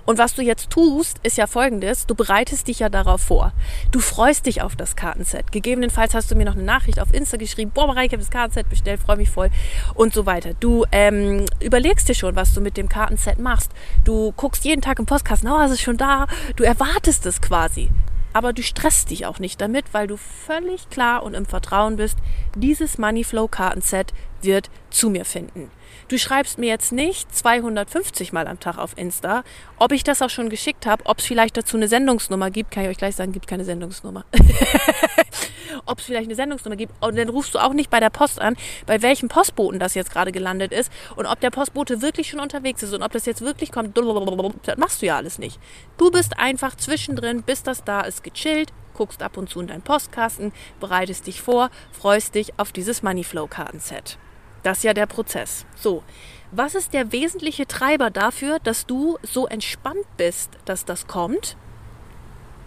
Und 0.05 0.17
was 0.17 0.33
du 0.33 0.41
jetzt 0.41 0.69
tust, 0.69 1.19
ist 1.23 1.37
ja 1.37 1.47
folgendes. 1.47 2.07
Du 2.07 2.13
bereitest 2.13 2.67
dich 2.67 2.79
ja 2.79 2.89
darauf 2.89 3.21
vor. 3.21 3.53
Du 3.91 4.01
freust 4.01 4.47
dich 4.47 4.61
auf 4.61 4.75
das 4.75 4.97
Kartenset. 4.97 5.53
Gegebenenfalls 5.53 6.13
hast 6.13 6.29
du 6.29 6.35
mir 6.35 6.43
noch 6.43 6.55
eine 6.55 6.63
Nachricht 6.63 6.99
auf 6.99 7.13
Insta 7.13 7.37
geschrieben. 7.37 7.71
Boah, 7.73 7.87
Mareike, 7.87 8.07
ich 8.07 8.11
habe 8.11 8.23
das 8.23 8.31
Kartenset 8.31 8.67
bestellt, 8.67 8.99
freue 8.99 9.15
mich 9.15 9.29
voll. 9.29 9.49
Und 9.93 10.13
so 10.13 10.25
weiter. 10.25 10.55
Du 10.59 10.83
ähm, 10.91 11.45
überlegst 11.61 12.09
dir 12.09 12.15
schon, 12.15 12.35
was 12.35 12.53
du 12.53 12.59
mit 12.59 12.75
dem 12.75 12.89
Kartenset 12.89 13.39
machst. 13.39 13.71
Du 14.03 14.33
guckst 14.35 14.65
jeden 14.65 14.81
Tag 14.81 14.99
im 14.99 15.05
Postkasten, 15.05 15.49
oh, 15.49 15.61
es 15.61 15.71
ist 15.71 15.81
schon 15.81 15.95
da. 15.95 16.27
Du 16.57 16.65
erwartest 16.65 17.25
es 17.25 17.39
quasi. 17.39 17.89
Aber 18.33 18.51
du 18.51 18.61
stresst 18.61 19.09
dich 19.11 19.25
auch 19.25 19.39
nicht 19.39 19.61
damit, 19.61 19.85
weil 19.93 20.07
du 20.07 20.17
völlig 20.17 20.89
klar 20.89 21.23
und 21.23 21.33
im 21.33 21.45
Vertrauen 21.45 21.95
bist, 21.95 22.17
dieses 22.57 22.97
Moneyflow 22.97 23.47
Kartenset 23.47 24.13
wird 24.41 24.69
zu 24.89 25.09
mir 25.09 25.23
finden. 25.23 25.71
Du 26.07 26.19
schreibst 26.19 26.59
mir 26.59 26.67
jetzt 26.67 26.91
nicht 26.91 27.35
250 27.35 28.31
Mal 28.31 28.47
am 28.47 28.59
Tag 28.59 28.77
auf 28.77 28.95
Insta, 28.95 29.43
ob 29.79 29.91
ich 29.91 30.03
das 30.03 30.21
auch 30.21 30.29
schon 30.29 30.49
geschickt 30.49 30.85
habe, 30.85 31.03
ob 31.07 31.17
es 31.17 31.25
vielleicht 31.25 31.57
dazu 31.57 31.77
eine 31.77 31.87
Sendungsnummer 31.87 32.51
gibt, 32.51 32.69
kann 32.69 32.83
ich 32.83 32.89
euch 32.89 32.97
gleich 32.97 33.15
sagen, 33.15 33.31
gibt 33.31 33.47
keine 33.47 33.65
Sendungsnummer. 33.65 34.23
ob 35.87 35.99
es 35.99 36.05
vielleicht 36.05 36.27
eine 36.27 36.35
Sendungsnummer 36.35 36.75
gibt. 36.75 36.93
Und 37.01 37.17
dann 37.17 37.29
rufst 37.29 37.55
du 37.55 37.59
auch 37.59 37.73
nicht 37.73 37.89
bei 37.89 37.99
der 37.99 38.11
Post 38.11 38.39
an, 38.39 38.55
bei 38.85 39.01
welchem 39.01 39.29
Postboten 39.29 39.79
das 39.79 39.95
jetzt 39.95 40.11
gerade 40.11 40.31
gelandet 40.31 40.71
ist 40.73 40.91
und 41.15 41.25
ob 41.25 41.39
der 41.39 41.49
Postbote 41.49 42.03
wirklich 42.03 42.29
schon 42.29 42.39
unterwegs 42.39 42.83
ist 42.83 42.93
und 42.93 43.01
ob 43.01 43.11
das 43.11 43.25
jetzt 43.25 43.41
wirklich 43.41 43.71
kommt. 43.71 43.97
Das 43.97 44.77
machst 44.77 45.01
du 45.01 45.07
ja 45.07 45.17
alles 45.17 45.39
nicht. 45.39 45.59
Du 45.97 46.11
bist 46.11 46.39
einfach 46.39 46.75
zwischendrin, 46.75 47.41
bis 47.41 47.63
das 47.63 47.83
da 47.83 48.01
ist, 48.01 48.23
gechillt, 48.23 48.71
guckst 48.93 49.23
ab 49.23 49.37
und 49.37 49.49
zu 49.49 49.59
in 49.59 49.67
deinen 49.67 49.81
Postkasten, 49.81 50.53
bereitest 50.79 51.25
dich 51.25 51.41
vor, 51.41 51.71
freust 51.91 52.35
dich 52.35 52.53
auf 52.59 52.71
dieses 52.71 53.01
Moneyflow-Kartenset. 53.01 54.19
Das 54.65 54.79
ist 54.79 54.83
ja 54.83 54.95
der 54.95 55.05
Prozess. 55.05 55.63
So, 55.75 56.01
was 56.49 56.73
ist 56.73 56.93
der 56.93 57.11
wesentliche 57.11 57.67
Treiber 57.67 58.09
dafür, 58.09 58.57
dass 58.57 58.87
du 58.87 59.19
so 59.21 59.45
entspannt 59.45 60.07
bist, 60.17 60.57
dass 60.65 60.85
das 60.85 61.05
kommt? 61.05 61.55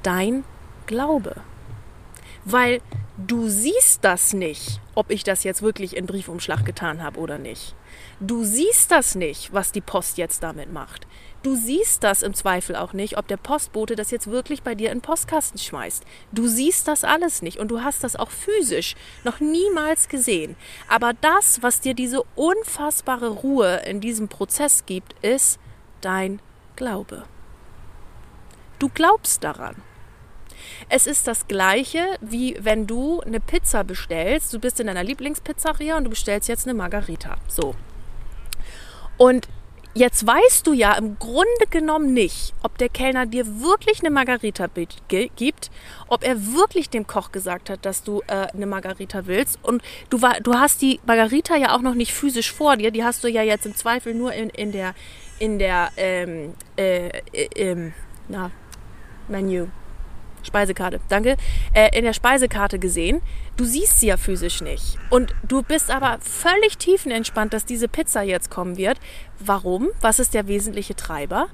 Dein 0.05 0.45
Glaube. 0.87 1.35
Weil 2.45 2.81
du 3.27 3.49
siehst 3.49 4.05
das 4.05 4.33
nicht, 4.33 4.81
ob 4.95 5.11
ich 5.11 5.25
das 5.25 5.45
jetzt 5.45 5.63
wirklich 5.63 5.97
in 5.97 6.07
Briefumschlag 6.07 6.65
getan 6.65 7.03
habe 7.03 7.19
oder 7.19 7.39
nicht. 7.39 7.75
Du 8.21 8.45
siehst 8.45 8.91
das 8.91 9.15
nicht, 9.15 9.53
was 9.53 9.73
die 9.73 9.81
Post 9.81 10.19
jetzt 10.19 10.43
damit 10.43 10.73
macht. 10.73 11.07
Du 11.43 11.55
siehst 11.55 12.05
das 12.05 12.23
im 12.23 12.35
Zweifel 12.35 12.77
auch 12.77 12.93
nicht, 12.93 13.17
ob 13.17 13.29
der 13.29 13.37
Postbote 13.37 13.97
das 13.97 14.11
jetzt 14.11 14.29
wirklich 14.29 14.63
bei 14.63 14.75
dir 14.75 14.91
in 14.91 14.99
den 14.99 15.03
Postkasten 15.03 15.59
schmeißt. 15.59 16.05
Du 16.33 16.47
siehst 16.47 16.89
das 16.89 17.05
alles 17.05 17.43
nicht 17.43 17.59
und 17.59 17.69
du 17.69 17.83
hast 17.83 18.03
das 18.05 18.17
auch 18.17 18.31
physisch 18.31 18.95
noch 19.25 19.41
niemals 19.41 20.09
gesehen. 20.09 20.57
Aber 20.89 21.13
das, 21.13 21.63
was 21.63 21.81
dir 21.81 21.95
diese 21.95 22.23
unfassbare 22.35 23.29
Ruhe 23.29 23.83
in 23.87 24.01
diesem 24.01 24.29
Prozess 24.29 24.85
gibt, 24.87 25.15
ist 25.25 25.59
dein 26.01 26.41
Glaube. 26.77 27.25
Du 28.79 28.89
glaubst 28.89 29.43
daran. 29.43 29.77
Es 30.89 31.07
ist 31.07 31.27
das 31.27 31.49
gleiche, 31.49 32.05
wie 32.21 32.57
wenn 32.61 32.87
du 32.87 33.21
eine 33.21 33.41
Pizza 33.41 33.85
bestellst. 33.85 34.53
Du 34.53 34.59
bist 34.59 34.81
in 34.81 34.87
deiner 34.87 35.05
Lieblingspizzeria 35.05 35.97
und 35.97 36.05
du 36.05 36.11
bestellst 36.11 36.49
jetzt 36.49 36.67
eine 36.67 36.75
Margarita. 36.75 37.37
So. 37.49 37.75
Und 39.17 39.49
Jetzt 39.99 40.25
weißt 40.25 40.65
du 40.65 40.75
ja 40.75 40.93
im 40.93 41.19
Grunde 41.19 41.67
genommen 41.71 42.13
nicht, 42.13 42.55
ob 42.63 42.79
der 42.79 42.89
Kellner 42.89 43.27
dir 43.27 43.61
wirklich 43.61 43.99
eine 43.99 44.11
Margarita 44.11 44.69
gibt, 45.09 45.71
ob 46.07 46.23
er 46.23 46.37
wirklich 46.55 46.89
dem 46.89 47.09
Koch 47.09 47.33
gesagt 47.33 47.69
hat, 47.69 47.85
dass 47.85 48.05
du 48.05 48.21
äh, 48.29 48.47
eine 48.55 48.67
Margarita 48.67 49.27
willst. 49.27 49.59
Und 49.61 49.83
du, 50.09 50.23
war, 50.23 50.41
du 50.41 50.55
hast 50.55 50.83
die 50.83 51.01
Margarita 51.05 51.57
ja 51.57 51.75
auch 51.75 51.81
noch 51.81 51.95
nicht 51.95 52.13
physisch 52.13 52.53
vor 52.53 52.77
dir, 52.77 52.93
die 52.93 53.03
hast 53.03 53.25
du 53.25 53.29
ja 53.29 53.43
jetzt 53.43 53.67
im 53.67 53.75
Zweifel 53.75 54.15
nur 54.15 54.33
in, 54.33 54.51
in 54.51 54.71
der, 54.71 54.95
in 55.41 55.59
der 55.59 55.91
ähm, 55.97 56.55
äh, 56.77 57.09
äh, 57.33 57.91
na, 58.29 58.53
Menü. 59.27 59.67
Speisekarte, 60.49 61.01
danke, 61.09 61.37
äh, 61.73 61.97
in 61.97 62.05
der 62.05 62.13
Speisekarte 62.13 62.81
gesehen. 62.81 63.23
Du 63.57 63.65
siehst 63.65 64.01
sie 64.01 64.09
ja 64.09 64.17
physisch 64.17 64.61
nicht. 64.61 64.99
Und 65.11 65.35
du 65.47 65.63
bist 65.63 65.91
aber 65.91 66.19
völlig 66.21 66.79
tiefenentspannt, 66.79 67.53
dass 67.53 67.65
diese 67.65 67.87
Pizza 67.87 68.23
jetzt 68.23 68.51
kommen 68.51 68.77
wird. 68.77 68.99
Warum? 69.39 69.89
Was 70.01 70.19
ist 70.19 70.35
der 70.35 70.49
wesentliche 70.49 70.97
Treiber? 70.97 71.49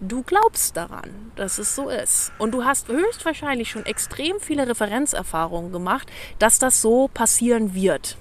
Du 0.00 0.22
glaubst 0.22 0.76
daran, 0.76 1.32
dass 1.34 1.58
es 1.58 1.74
so 1.74 1.88
ist. 1.88 2.32
Und 2.38 2.52
du 2.52 2.64
hast 2.64 2.88
höchstwahrscheinlich 2.88 3.70
schon 3.70 3.84
extrem 3.84 4.38
viele 4.40 4.68
Referenzerfahrungen 4.68 5.72
gemacht, 5.72 6.08
dass 6.38 6.58
das 6.58 6.80
so 6.80 7.08
passieren 7.12 7.74
wird. 7.74 8.16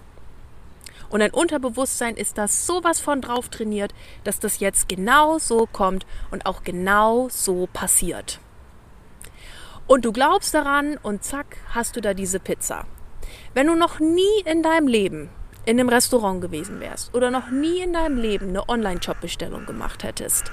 Und 1.09 1.21
dein 1.21 1.31
Unterbewusstsein 1.31 2.15
ist 2.15 2.37
da 2.37 2.47
sowas 2.47 2.99
von 2.99 3.21
drauf 3.21 3.49
trainiert, 3.49 3.93
dass 4.23 4.39
das 4.39 4.59
jetzt 4.59 4.89
genau 4.89 5.37
so 5.37 5.67
kommt 5.71 6.05
und 6.31 6.45
auch 6.45 6.63
genau 6.63 7.29
so 7.29 7.67
passiert. 7.71 8.39
Und 9.87 10.03
du 10.03 10.11
glaubst 10.11 10.53
daran 10.53 10.97
und 11.01 11.23
zack, 11.23 11.57
hast 11.69 11.95
du 11.95 12.01
da 12.01 12.13
diese 12.13 12.39
Pizza. 12.39 12.85
Wenn 13.53 13.67
du 13.67 13.75
noch 13.75 13.99
nie 13.99 14.41
in 14.45 14.61
deinem 14.61 14.87
Leben 14.87 15.29
in 15.65 15.79
einem 15.79 15.89
Restaurant 15.89 16.41
gewesen 16.41 16.79
wärst 16.79 17.13
oder 17.13 17.31
noch 17.31 17.49
nie 17.49 17.79
in 17.79 17.93
deinem 17.93 18.17
Leben 18.17 18.49
eine 18.49 18.69
Online-Shop-Bestellung 18.69 19.65
gemacht 19.65 20.03
hättest, 20.03 20.51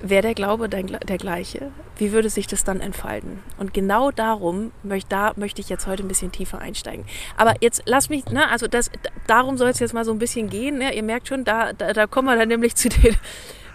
wäre 0.00 0.22
der 0.22 0.34
Glaube 0.34 0.68
der 0.68 1.18
gleiche? 1.18 1.70
Wie 1.96 2.12
würde 2.12 2.30
sich 2.30 2.46
das 2.46 2.62
dann 2.62 2.80
entfalten? 2.80 3.42
Und 3.58 3.74
genau 3.74 4.10
darum 4.10 4.72
möchte, 4.82 5.08
da 5.08 5.32
möchte 5.36 5.60
ich 5.60 5.68
jetzt 5.68 5.86
heute 5.86 6.04
ein 6.04 6.08
bisschen 6.08 6.30
tiefer 6.30 6.60
einsteigen. 6.60 7.04
Aber 7.36 7.54
jetzt 7.60 7.82
lass 7.86 8.08
mich, 8.08 8.24
ne, 8.26 8.48
also 8.50 8.68
das, 8.68 8.90
darum 9.26 9.56
soll 9.56 9.70
es 9.70 9.80
jetzt 9.80 9.94
mal 9.94 10.04
so 10.04 10.12
ein 10.12 10.18
bisschen 10.18 10.48
gehen. 10.48 10.78
Ne? 10.78 10.94
Ihr 10.94 11.02
merkt 11.02 11.28
schon, 11.28 11.44
da, 11.44 11.72
da, 11.72 11.92
da 11.92 12.06
kommen 12.06 12.28
wir 12.28 12.36
dann 12.36 12.48
nämlich 12.48 12.76
zu 12.76 12.88
den, 12.88 13.16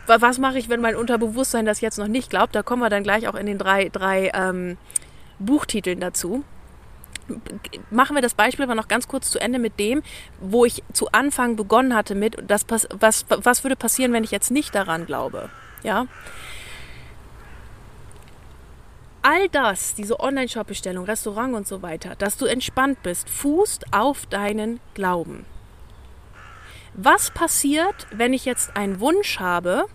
was 0.08 0.38
mache 0.38 0.58
ich, 0.58 0.70
wenn 0.70 0.82
mein 0.82 0.96
Unterbewusstsein 0.96 1.66
das 1.66 1.82
jetzt 1.82 1.98
noch 1.98 2.08
nicht 2.08 2.30
glaubt? 2.30 2.56
Da 2.56 2.64
kommen 2.64 2.82
wir 2.82 2.90
dann 2.90 3.04
gleich 3.04 3.28
auch 3.28 3.36
in 3.36 3.46
den 3.46 3.58
drei, 3.58 3.90
drei 3.90 4.32
ähm, 4.34 4.78
Buchtiteln 5.40 6.00
dazu. 6.00 6.44
Machen 7.90 8.16
wir 8.16 8.22
das 8.22 8.34
Beispiel 8.34 8.66
aber 8.66 8.76
noch 8.76 8.90
ganz 8.90 9.08
kurz 9.08 9.32
zu 9.32 9.40
Ende 9.40 9.60
mit 9.60 9.80
dem, 9.80 10.04
wo 10.42 10.66
ich 10.66 10.84
zu 10.92 11.12
Anfang 11.14 11.56
begonnen 11.56 11.96
hatte 11.96 12.16
mit, 12.16 12.38
das, 12.48 12.66
was, 12.70 13.26
was 13.30 13.64
würde 13.64 13.78
passieren, 13.78 14.12
wenn 14.12 14.26
ich 14.26 14.32
jetzt 14.32 14.52
nicht 14.52 14.76
daran 14.76 15.06
glaube? 15.06 15.50
Ja. 15.84 16.08
All 19.22 19.48
das, 19.48 19.96
diese 19.96 20.20
Online-Shop-Bestellung, 20.20 21.06
Restaurant 21.06 21.54
und 21.54 21.66
so 21.66 21.82
weiter, 21.82 22.16
dass 22.18 22.36
du 22.36 22.46
entspannt 22.46 23.02
bist, 23.04 23.30
fußt 23.30 23.94
auf 23.94 24.26
deinen 24.26 24.82
Glauben. 24.96 25.46
Was 26.96 27.32
passiert, 27.32 28.08
wenn 28.12 28.34
ich 28.34 28.46
jetzt 28.46 28.76
einen 28.76 29.00
Wunsch 29.00 29.40
habe 29.40 29.86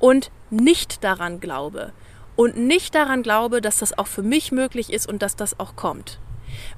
und 0.00 0.32
nicht 0.50 1.04
daran 1.04 1.38
glaube? 1.38 1.92
Und 2.36 2.56
nicht 2.56 2.96
daran 2.96 3.22
glaube, 3.22 3.60
dass 3.60 3.78
das 3.78 3.96
auch 3.96 4.08
für 4.08 4.22
mich 4.22 4.50
möglich 4.50 4.92
ist 4.92 5.08
und 5.08 5.22
dass 5.22 5.36
das 5.36 5.60
auch 5.60 5.76
kommt. 5.76 6.18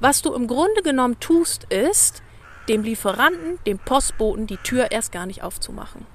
Was 0.01 0.21
du 0.21 0.35
im 0.35 0.47
Grunde 0.47 0.83
genommen 0.83 1.19
tust, 1.21 1.65
ist, 1.65 2.23
dem 2.69 2.83
Lieferanten, 2.83 3.59
dem 3.67 3.79
Postboten 3.79 4.47
die 4.47 4.59
Tür 4.59 4.91
erst 4.91 5.13
gar 5.13 5.25
nicht 5.25 5.43
aufzumachen. 5.43 6.07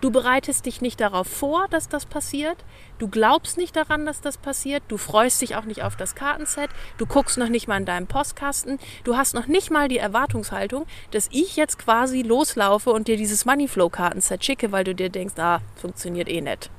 Du 0.00 0.10
bereitest 0.10 0.64
dich 0.64 0.80
nicht 0.80 0.98
darauf 1.00 1.26
vor, 1.26 1.68
dass 1.68 1.88
das 1.88 2.06
passiert. 2.06 2.56
Du 2.98 3.08
glaubst 3.08 3.58
nicht 3.58 3.76
daran, 3.76 4.06
dass 4.06 4.22
das 4.22 4.38
passiert. 4.38 4.82
Du 4.88 4.96
freust 4.96 5.42
dich 5.42 5.56
auch 5.56 5.64
nicht 5.64 5.82
auf 5.82 5.94
das 5.94 6.14
Kartenset. 6.14 6.70
Du 6.96 7.04
guckst 7.04 7.36
noch 7.36 7.50
nicht 7.50 7.68
mal 7.68 7.76
in 7.76 7.84
deinem 7.84 8.06
Postkasten. 8.06 8.78
Du 9.04 9.16
hast 9.18 9.34
noch 9.34 9.46
nicht 9.46 9.70
mal 9.70 9.88
die 9.88 9.98
Erwartungshaltung, 9.98 10.86
dass 11.10 11.28
ich 11.30 11.56
jetzt 11.56 11.78
quasi 11.78 12.22
loslaufe 12.22 12.90
und 12.90 13.08
dir 13.08 13.18
dieses 13.18 13.44
Moneyflow-Kartenset 13.44 14.42
schicke, 14.42 14.72
weil 14.72 14.84
du 14.84 14.94
dir 14.94 15.10
denkst, 15.10 15.38
ah, 15.38 15.60
funktioniert 15.76 16.28
eh 16.28 16.40
nicht. 16.40 16.70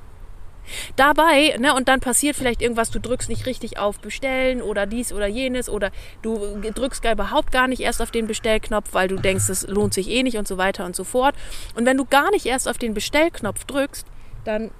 Dabei, 0.96 1.56
ne, 1.58 1.74
und 1.74 1.88
dann 1.88 2.00
passiert 2.00 2.36
vielleicht 2.36 2.62
irgendwas, 2.62 2.90
du 2.90 3.00
drückst 3.00 3.28
nicht 3.28 3.46
richtig 3.46 3.78
auf 3.78 4.00
Bestellen 4.00 4.62
oder 4.62 4.86
dies 4.86 5.12
oder 5.12 5.26
jenes 5.26 5.68
oder 5.68 5.90
du 6.22 6.60
drückst 6.60 7.02
gar 7.02 7.12
überhaupt 7.12 7.52
gar 7.52 7.68
nicht 7.68 7.80
erst 7.80 8.00
auf 8.00 8.10
den 8.10 8.26
Bestellknopf, 8.26 8.92
weil 8.92 9.08
du 9.08 9.16
denkst, 9.16 9.48
es 9.48 9.66
lohnt 9.66 9.94
sich 9.94 10.08
eh 10.08 10.22
nicht 10.22 10.38
und 10.38 10.48
so 10.48 10.58
weiter 10.58 10.84
und 10.84 10.96
so 10.96 11.04
fort. 11.04 11.34
Und 11.74 11.86
wenn 11.86 11.96
du 11.96 12.04
gar 12.04 12.30
nicht 12.30 12.46
erst 12.46 12.68
auf 12.68 12.78
den 12.78 12.94
Bestellknopf 12.94 13.64
drückst, 13.64 14.06
dann 14.44 14.70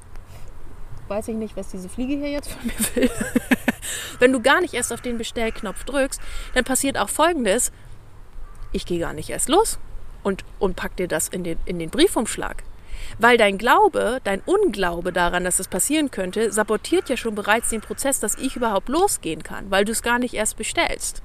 weiß 1.08 1.28
ich 1.28 1.36
nicht, 1.36 1.56
was 1.56 1.70
diese 1.70 1.88
Fliege 1.88 2.14
hier 2.14 2.30
jetzt 2.30 2.50
von 2.50 2.66
mir 2.66 2.96
will. 2.96 3.10
wenn 4.18 4.32
du 4.32 4.40
gar 4.40 4.60
nicht 4.60 4.74
erst 4.74 4.92
auf 4.92 5.00
den 5.00 5.18
Bestellknopf 5.18 5.84
drückst, 5.84 6.20
dann 6.54 6.64
passiert 6.64 6.96
auch 6.98 7.08
Folgendes. 7.08 7.72
Ich 8.72 8.86
gehe 8.86 8.98
gar 8.98 9.12
nicht 9.12 9.28
erst 9.28 9.48
los 9.48 9.78
und, 10.22 10.44
und 10.58 10.76
pack 10.76 10.96
dir 10.96 11.08
das 11.08 11.28
in 11.28 11.44
den, 11.44 11.58
in 11.66 11.78
den 11.78 11.90
Briefumschlag. 11.90 12.62
Weil 13.18 13.36
dein 13.36 13.58
Glaube, 13.58 14.20
dein 14.24 14.40
Unglaube 14.40 15.12
daran, 15.12 15.44
dass 15.44 15.58
das 15.58 15.68
passieren 15.68 16.10
könnte, 16.10 16.52
sabotiert 16.52 17.08
ja 17.08 17.16
schon 17.16 17.34
bereits 17.34 17.70
den 17.70 17.80
Prozess, 17.80 18.20
dass 18.20 18.38
ich 18.38 18.56
überhaupt 18.56 18.88
losgehen 18.88 19.42
kann, 19.42 19.70
weil 19.70 19.84
du 19.84 19.92
es 19.92 20.02
gar 20.02 20.18
nicht 20.18 20.34
erst 20.34 20.56
bestellst. 20.56 21.22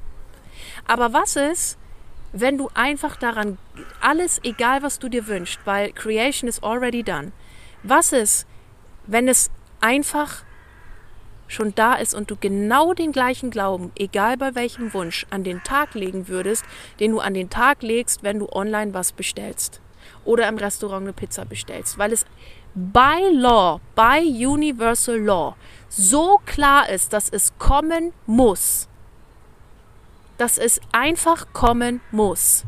Aber 0.85 1.13
was 1.13 1.35
ist, 1.35 1.77
wenn 2.33 2.57
du 2.57 2.69
einfach 2.73 3.15
daran, 3.15 3.57
alles, 4.01 4.39
egal 4.43 4.83
was 4.83 4.99
du 4.99 5.09
dir 5.09 5.27
wünschst, 5.27 5.59
weil 5.65 5.91
Creation 5.91 6.47
is 6.47 6.61
already 6.61 7.03
done, 7.03 7.31
was 7.83 8.11
ist, 8.11 8.47
wenn 9.05 9.27
es 9.27 9.49
einfach 9.79 10.43
schon 11.47 11.73
da 11.75 11.93
ist 11.93 12.13
und 12.13 12.29
du 12.29 12.35
genau 12.35 12.93
den 12.93 13.13
gleichen 13.13 13.51
Glauben, 13.51 13.91
egal 13.97 14.35
bei 14.35 14.53
welchem 14.55 14.93
Wunsch, 14.93 15.25
an 15.29 15.45
den 15.45 15.63
Tag 15.63 15.93
legen 15.93 16.27
würdest, 16.27 16.65
den 16.99 17.11
du 17.11 17.19
an 17.19 17.33
den 17.33 17.49
Tag 17.49 17.81
legst, 17.83 18.23
wenn 18.23 18.39
du 18.39 18.49
online 18.49 18.93
was 18.93 19.13
bestellst 19.13 19.81
oder 20.27 20.47
im 20.47 20.57
Restaurant 20.57 21.03
eine 21.03 21.13
Pizza 21.13 21.45
bestellst, 21.45 21.97
weil 21.97 22.13
es 22.13 22.25
by 22.75 23.31
law, 23.31 23.79
by 23.95 24.45
universal 24.45 25.17
law 25.17 25.55
so 25.89 26.39
klar 26.45 26.89
ist, 26.89 27.13
dass 27.13 27.29
es 27.29 27.57
kommen 27.57 28.13
muss. 28.25 28.87
Dass 30.37 30.57
es 30.59 30.79
einfach 30.91 31.53
kommen 31.53 32.01
muss. 32.11 32.65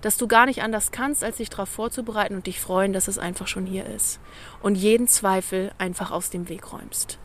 Dass 0.00 0.16
du 0.16 0.26
gar 0.26 0.46
nicht 0.46 0.62
anders 0.62 0.90
kannst, 0.90 1.22
als 1.22 1.36
dich 1.36 1.50
darauf 1.50 1.68
vorzubereiten 1.68 2.34
und 2.34 2.48
dich 2.48 2.58
freuen, 2.58 2.92
dass 2.92 3.06
es 3.06 3.18
einfach 3.18 3.46
schon 3.46 3.66
hier 3.66 3.86
ist. 3.86 4.18
Und 4.60 4.74
jeden 4.74 5.06
Zweifel 5.06 5.70
einfach 5.78 6.10
aus 6.10 6.30
dem 6.30 6.48
Weg 6.48 6.72
räumst. 6.72 7.18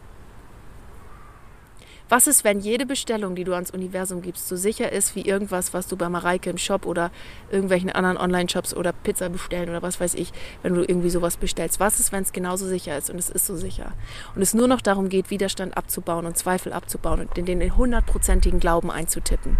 Was 2.10 2.28
ist, 2.28 2.46
wenn 2.46 2.62
jede 2.62 2.86
Bestellung, 2.86 3.36
die 3.36 3.44
du 3.44 3.54
ans 3.54 3.72
Universum 3.72 4.22
gibst, 4.22 4.48
so 4.48 4.56
sicher 4.56 4.92
ist 4.92 5.16
wie 5.16 5.24
irgendwas, 5.24 5.74
was 5.74 5.88
du 5.88 5.98
bei 5.98 6.08
Mareike 6.08 6.50
im 6.50 6.58
Shop 6.58 6.86
oder 6.86 7.12
irgendwelchen 7.52 7.90
anderen 7.90 8.18
Online-Shops 8.18 8.74
oder 8.74 8.94
Pizza 8.94 9.28
bestellen 9.28 9.70
oder 9.70 9.82
was 9.82 10.00
weiß 10.00 10.14
ich, 10.14 10.32
wenn 10.64 10.74
du 10.74 10.82
irgendwie 10.82 11.10
sowas 11.10 11.36
bestellst? 11.36 11.82
Was 11.82 12.00
ist, 12.00 12.14
wenn 12.14 12.24
es 12.24 12.32
genauso 12.32 12.66
sicher 12.66 12.98
ist 12.98 13.10
und 13.10 13.18
es 13.18 13.30
ist 13.30 13.46
so 13.46 13.58
sicher? 13.58 13.92
Und 14.36 14.42
es 14.42 14.54
nur 14.54 14.70
noch 14.70 14.80
darum 14.80 15.10
geht, 15.10 15.30
Widerstand 15.30 15.76
abzubauen 15.76 16.26
und 16.26 16.38
Zweifel 16.38 16.72
abzubauen 16.72 17.22
und 17.22 17.38
in 17.38 17.46
den 17.46 17.76
hundertprozentigen 17.76 18.62
Glauben 18.62 18.90
einzutippen? 18.90 19.58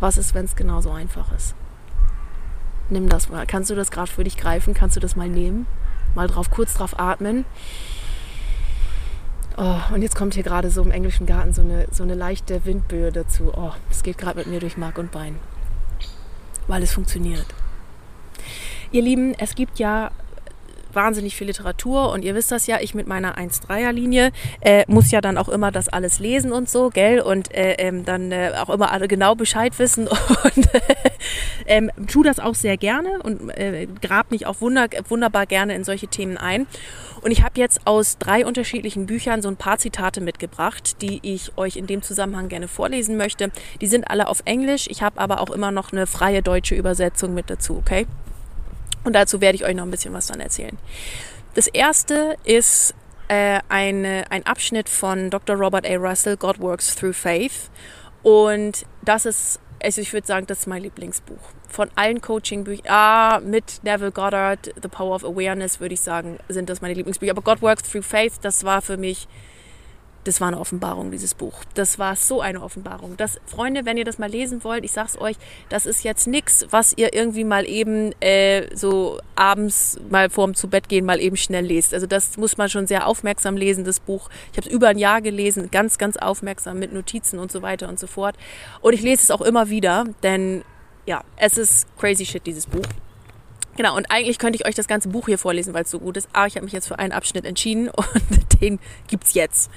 Was 0.00 0.16
ist, 0.16 0.34
wenn 0.34 0.46
es 0.46 0.56
genauso 0.56 0.90
einfach 0.90 1.32
ist? 1.32 1.54
Nimm 2.88 3.10
das 3.10 3.28
mal. 3.28 3.46
Kannst 3.46 3.70
du 3.70 3.74
das 3.74 3.90
gerade 3.90 4.10
für 4.10 4.24
dich 4.24 4.36
greifen? 4.36 4.72
Kannst 4.72 4.96
du 4.96 5.00
das 5.00 5.16
mal 5.16 5.28
nehmen? 5.28 5.66
Mal 6.14 6.28
drauf, 6.28 6.50
kurz 6.50 6.74
drauf 6.74 6.98
atmen. 6.98 7.44
Oh, 9.56 9.94
und 9.94 10.02
jetzt 10.02 10.16
kommt 10.16 10.34
hier 10.34 10.42
gerade 10.42 10.70
so 10.70 10.82
im 10.82 10.90
englischen 10.90 11.26
Garten 11.26 11.52
so 11.52 11.62
eine, 11.62 11.86
so 11.92 12.02
eine 12.02 12.14
leichte 12.14 12.64
Windböe 12.64 13.12
dazu. 13.12 13.52
Oh, 13.56 13.70
es 13.90 14.02
geht 14.02 14.18
gerade 14.18 14.38
mit 14.38 14.48
mir 14.48 14.58
durch 14.58 14.76
Mark 14.76 14.98
und 14.98 15.12
Bein, 15.12 15.38
weil 16.66 16.82
es 16.82 16.92
funktioniert. 16.92 17.46
Ihr 18.90 19.02
Lieben, 19.02 19.34
es 19.38 19.54
gibt 19.54 19.78
ja 19.78 20.10
wahnsinnig 20.92 21.36
viel 21.36 21.48
Literatur 21.48 22.10
und 22.12 22.24
ihr 22.24 22.34
wisst 22.34 22.52
das 22.52 22.66
ja, 22.66 22.78
ich 22.80 22.94
mit 22.94 23.06
meiner 23.06 23.36
1-3er-Linie 23.36 24.32
äh, 24.60 24.84
muss 24.86 25.10
ja 25.10 25.20
dann 25.20 25.38
auch 25.38 25.48
immer 25.48 25.70
das 25.70 25.88
alles 25.88 26.18
lesen 26.18 26.52
und 26.52 26.68
so, 26.68 26.90
gell? 26.90 27.20
Und 27.20 27.52
äh, 27.54 27.74
ähm, 27.74 28.04
dann 28.04 28.32
äh, 28.32 28.52
auch 28.60 28.70
immer 28.70 28.92
alle 28.92 29.08
genau 29.08 29.34
Bescheid 29.34 29.78
wissen 29.78 30.08
und 30.44 30.68
ähm, 31.66 31.90
tu 32.06 32.22
das 32.22 32.38
auch 32.38 32.54
sehr 32.54 32.76
gerne 32.76 33.22
und 33.22 33.50
äh, 33.50 33.86
grab 34.00 34.30
mich 34.30 34.46
auch 34.46 34.60
wunder 34.60 34.88
wunderbar 35.08 35.46
gerne 35.46 35.74
in 35.74 35.84
solche 35.84 36.08
Themen 36.08 36.36
ein. 36.36 36.66
Und 37.20 37.30
ich 37.30 37.42
habe 37.42 37.58
jetzt 37.58 37.86
aus 37.86 38.18
drei 38.18 38.44
unterschiedlichen 38.44 39.06
Büchern 39.06 39.40
so 39.40 39.48
ein 39.48 39.56
paar 39.56 39.78
Zitate 39.78 40.20
mitgebracht, 40.20 41.00
die 41.00 41.20
ich 41.22 41.56
euch 41.56 41.76
in 41.76 41.86
dem 41.86 42.02
Zusammenhang 42.02 42.48
gerne 42.48 42.68
vorlesen 42.68 43.16
möchte. 43.16 43.50
Die 43.80 43.86
sind 43.86 44.10
alle 44.10 44.28
auf 44.28 44.42
Englisch. 44.44 44.86
Ich 44.90 45.02
habe 45.02 45.18
aber 45.20 45.40
auch 45.40 45.50
immer 45.50 45.70
noch 45.70 45.92
eine 45.92 46.06
freie 46.06 46.42
deutsche 46.42 46.74
Übersetzung 46.74 47.32
mit 47.32 47.48
dazu, 47.48 47.76
okay? 47.76 48.06
Und 49.04 49.14
dazu 49.14 49.40
werde 49.40 49.56
ich 49.56 49.64
euch 49.64 49.74
noch 49.74 49.84
ein 49.84 49.90
bisschen 49.90 50.12
was 50.14 50.26
dann 50.26 50.40
erzählen. 50.40 50.76
Das 51.54 51.66
erste 51.66 52.36
ist 52.44 52.94
äh, 53.28 53.60
eine, 53.68 54.24
ein 54.30 54.44
Abschnitt 54.44 54.88
von 54.88 55.30
Dr. 55.30 55.56
Robert 55.56 55.86
A. 55.86 55.96
Russell, 55.96 56.36
God 56.36 56.60
Works 56.60 56.94
Through 56.94 57.16
Faith. 57.16 57.70
Und 58.22 58.86
das 59.02 59.26
ist, 59.26 59.60
also 59.84 60.00
ich 60.00 60.12
würde 60.12 60.26
sagen, 60.26 60.46
das 60.46 60.60
ist 60.60 60.66
mein 60.66 60.82
Lieblingsbuch. 60.82 61.38
Von 61.68 61.90
allen 61.94 62.20
Coaching-Büchern, 62.20 62.86
ah, 62.88 63.40
mit 63.40 63.80
Neville 63.82 64.12
Goddard, 64.12 64.72
The 64.82 64.88
Power 64.88 65.14
of 65.14 65.24
Awareness, 65.24 65.78
würde 65.78 65.94
ich 65.94 66.00
sagen, 66.00 66.38
sind 66.48 66.70
das 66.70 66.80
meine 66.80 66.94
Lieblingsbücher. 66.94 67.32
Aber 67.32 67.42
God 67.42 67.60
Works 67.60 67.90
Through 67.90 68.04
Faith, 68.04 68.32
das 68.42 68.64
war 68.64 68.80
für 68.80 68.96
mich 68.96 69.28
das 70.24 70.40
war 70.40 70.48
eine 70.48 70.58
Offenbarung, 70.58 71.10
dieses 71.10 71.34
Buch. 71.34 71.64
Das 71.74 71.98
war 71.98 72.16
so 72.16 72.40
eine 72.40 72.62
Offenbarung. 72.62 73.16
Das, 73.16 73.38
Freunde, 73.46 73.84
wenn 73.84 73.96
ihr 73.96 74.04
das 74.04 74.18
mal 74.18 74.30
lesen 74.30 74.64
wollt, 74.64 74.84
ich 74.84 74.92
sag's 74.92 75.18
euch, 75.18 75.36
das 75.68 75.86
ist 75.86 76.02
jetzt 76.02 76.26
nichts, 76.26 76.66
was 76.70 76.94
ihr 76.96 77.14
irgendwie 77.14 77.44
mal 77.44 77.66
eben 77.66 78.12
äh, 78.20 78.74
so 78.74 79.20
abends 79.36 79.98
mal 80.08 80.30
vorm 80.30 80.54
zu 80.54 80.68
Bett 80.68 80.88
gehen 80.88 81.04
mal 81.04 81.20
eben 81.20 81.36
schnell 81.36 81.66
lest. 81.66 81.94
Also 81.94 82.06
das 82.06 82.36
muss 82.36 82.56
man 82.56 82.68
schon 82.68 82.86
sehr 82.86 83.06
aufmerksam 83.06 83.56
lesen, 83.56 83.84
das 83.84 84.00
Buch. 84.00 84.30
Ich 84.52 84.58
habe 84.58 84.68
es 84.68 84.74
über 84.74 84.88
ein 84.88 84.98
Jahr 84.98 85.20
gelesen, 85.20 85.70
ganz, 85.70 85.98
ganz 85.98 86.16
aufmerksam 86.16 86.78
mit 86.78 86.92
Notizen 86.92 87.38
und 87.38 87.52
so 87.52 87.62
weiter 87.62 87.88
und 87.88 87.98
so 87.98 88.06
fort. 88.06 88.36
Und 88.80 88.94
ich 88.94 89.02
lese 89.02 89.22
es 89.22 89.30
auch 89.30 89.42
immer 89.42 89.68
wieder, 89.68 90.04
denn 90.22 90.64
ja, 91.06 91.22
es 91.36 91.58
ist 91.58 91.86
crazy 91.98 92.24
shit, 92.24 92.46
dieses 92.46 92.66
Buch. 92.66 92.86
Genau, 93.76 93.96
und 93.96 94.10
eigentlich 94.10 94.38
könnte 94.38 94.56
ich 94.56 94.66
euch 94.66 94.74
das 94.74 94.86
ganze 94.86 95.08
Buch 95.08 95.26
hier 95.26 95.38
vorlesen, 95.38 95.74
weil 95.74 95.82
es 95.82 95.90
so 95.90 95.98
gut 95.98 96.16
ist. 96.16 96.28
Aber 96.32 96.46
ich 96.46 96.54
habe 96.54 96.64
mich 96.64 96.72
jetzt 96.72 96.86
für 96.86 96.98
einen 96.98 97.12
Abschnitt 97.12 97.44
entschieden 97.44 97.88
und 97.96 98.60
den 98.60 98.78
gibt's 99.08 99.34
jetzt. 99.34 99.70